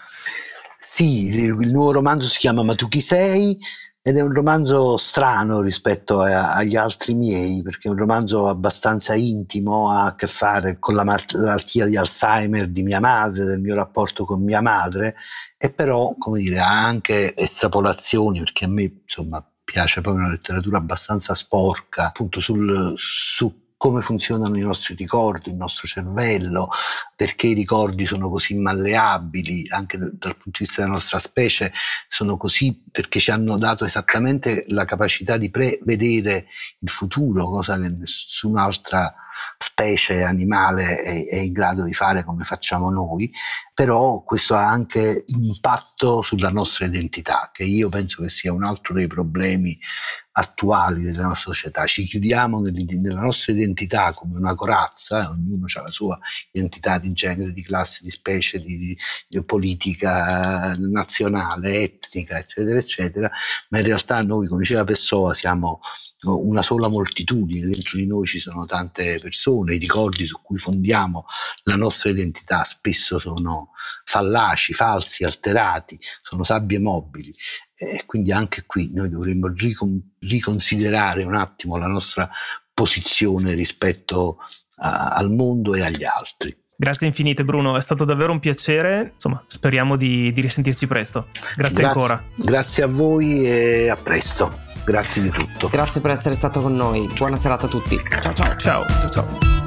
Sì, 0.78 1.44
il 1.44 1.70
nuovo 1.70 1.92
romanzo 1.92 2.26
si 2.26 2.38
chiama 2.38 2.62
Ma 2.62 2.74
tu 2.74 2.88
chi 2.88 3.02
sei? 3.02 3.58
Ed 4.00 4.16
è 4.16 4.22
un 4.22 4.32
romanzo 4.32 4.96
strano 4.96 5.60
rispetto 5.60 6.22
a, 6.22 6.54
agli 6.54 6.76
altri 6.76 7.12
miei, 7.12 7.60
perché 7.60 7.88
è 7.88 7.90
un 7.90 7.98
romanzo 7.98 8.48
abbastanza 8.48 9.12
intimo, 9.14 9.90
ha 9.90 10.06
a 10.06 10.14
che 10.14 10.26
fare 10.26 10.78
con 10.78 10.94
la 10.94 11.04
malattia 11.04 11.84
di 11.84 11.98
Alzheimer 11.98 12.68
di 12.68 12.82
mia 12.82 13.00
madre, 13.00 13.44
del 13.44 13.60
mio 13.60 13.74
rapporto 13.74 14.24
con 14.24 14.42
mia 14.42 14.62
madre, 14.62 15.16
e 15.58 15.70
però, 15.70 16.14
come 16.16 16.38
dire, 16.38 16.60
ha 16.60 16.82
anche 16.82 17.36
estrapolazioni, 17.36 18.38
perché 18.38 18.64
a 18.64 18.68
me, 18.68 19.00
insomma, 19.04 19.46
piace 19.70 20.00
proprio 20.00 20.24
una 20.24 20.32
letteratura 20.32 20.78
abbastanza 20.78 21.34
sporca, 21.34 22.06
appunto 22.06 22.40
sul, 22.40 22.94
su 22.96 23.66
come 23.76 24.00
funzionano 24.00 24.56
i 24.56 24.62
nostri 24.62 24.94
ricordi, 24.94 25.50
il 25.50 25.56
nostro 25.56 25.86
cervello, 25.86 26.70
perché 27.14 27.48
i 27.48 27.52
ricordi 27.52 28.06
sono 28.06 28.30
così 28.30 28.56
malleabili, 28.56 29.68
anche 29.68 29.98
dal 29.98 30.36
punto 30.36 30.58
di 30.58 30.64
vista 30.64 30.80
della 30.80 30.94
nostra 30.94 31.18
specie, 31.18 31.70
sono 32.06 32.38
così 32.38 32.82
perché 32.90 33.20
ci 33.20 33.30
hanno 33.30 33.58
dato 33.58 33.84
esattamente 33.84 34.64
la 34.68 34.86
capacità 34.86 35.36
di 35.36 35.50
prevedere 35.50 36.46
il 36.78 36.88
futuro, 36.88 37.50
cosa 37.50 37.78
che 37.78 37.90
nessun'altra 37.90 39.14
specie 39.58 40.22
animale 40.24 41.00
è, 41.00 41.26
è, 41.28 41.36
in 41.36 41.52
grado 41.52 41.84
di 41.84 41.94
fare 41.94 42.24
come 42.24 42.44
facciamo 42.44 42.90
noi, 42.90 43.30
però 43.74 44.22
questo 44.22 44.54
ha 44.54 44.68
anche 44.68 45.24
impatto 45.26 46.22
sulla 46.22 46.50
nostra 46.50 46.86
identità, 46.86 47.50
che 47.52 47.64
io 47.64 47.88
penso 47.88 48.22
che 48.22 48.28
sia 48.28 48.52
un 48.52 48.64
altro 48.64 48.94
dei 48.94 49.06
problemi 49.06 49.78
attuali 50.32 51.02
della 51.02 51.26
nostra 51.26 51.52
società. 51.52 51.86
Ci 51.86 52.04
chiudiamo 52.04 52.60
nella 52.60 53.20
nostra 53.20 53.52
identità 53.52 54.12
come 54.12 54.38
una 54.38 54.54
corazza, 54.54 55.28
ognuno 55.30 55.66
ha 55.72 55.82
la 55.82 55.92
sua 55.92 56.18
identità 56.52 56.98
di 56.98 57.12
genere, 57.12 57.52
di 57.52 57.62
classe, 57.62 58.00
di 58.02 58.10
specie, 58.10 58.60
di, 58.60 58.96
di 59.28 59.44
politica 59.44 60.74
nazionale, 60.76 61.80
etnica, 61.80 62.38
eccetera, 62.38 62.78
eccetera, 62.78 63.30
ma 63.70 63.78
in 63.78 63.84
realtà 63.84 64.22
noi, 64.22 64.46
come 64.46 64.62
diceva 64.62 64.84
Pessoa, 64.84 65.34
siamo 65.34 65.80
una 66.22 66.62
sola 66.62 66.88
moltitudine, 66.88 67.66
dentro 67.66 67.96
di 67.96 68.06
noi 68.06 68.26
ci 68.26 68.40
sono 68.40 68.66
tante 68.66 69.18
persone, 69.20 69.74
i 69.74 69.78
ricordi 69.78 70.26
su 70.26 70.40
cui 70.42 70.58
fondiamo 70.58 71.26
la 71.64 71.76
nostra 71.76 72.10
identità 72.10 72.64
spesso 72.64 73.18
sono 73.18 73.70
fallaci, 74.04 74.74
falsi, 74.74 75.22
alterati, 75.24 75.98
sono 76.22 76.42
sabbie 76.42 76.80
mobili 76.80 77.32
e 77.76 78.02
quindi 78.06 78.32
anche 78.32 78.64
qui 78.66 78.90
noi 78.92 79.08
dovremmo 79.08 79.46
ricon- 79.48 80.14
riconsiderare 80.18 81.22
un 81.22 81.34
attimo 81.34 81.76
la 81.76 81.86
nostra 81.86 82.28
posizione 82.74 83.54
rispetto 83.54 84.38
a- 84.76 85.10
al 85.10 85.30
mondo 85.30 85.74
e 85.74 85.82
agli 85.82 86.04
altri. 86.04 86.56
Grazie 86.80 87.08
infinite 87.08 87.44
Bruno, 87.44 87.76
è 87.76 87.80
stato 87.80 88.04
davvero 88.04 88.30
un 88.30 88.38
piacere, 88.38 89.10
insomma 89.14 89.42
speriamo 89.48 89.96
di, 89.96 90.32
di 90.32 90.40
risentirci 90.40 90.86
presto. 90.86 91.28
Grazie, 91.32 91.54
grazie 91.56 91.84
ancora. 91.84 92.24
Grazie 92.36 92.82
a 92.84 92.86
voi 92.86 93.44
e 93.44 93.88
a 93.88 93.96
presto. 93.96 94.66
Grazie 94.88 95.20
di 95.20 95.28
tutto. 95.28 95.68
Grazie 95.68 96.00
per 96.00 96.12
essere 96.12 96.34
stato 96.34 96.62
con 96.62 96.74
noi. 96.74 97.10
Buona 97.14 97.36
serata 97.36 97.66
a 97.66 97.68
tutti. 97.68 98.00
Ciao 98.22 98.32
ciao. 98.32 98.56
Ciao 98.56 98.84
ciao 98.86 99.10
ciao. 99.10 99.57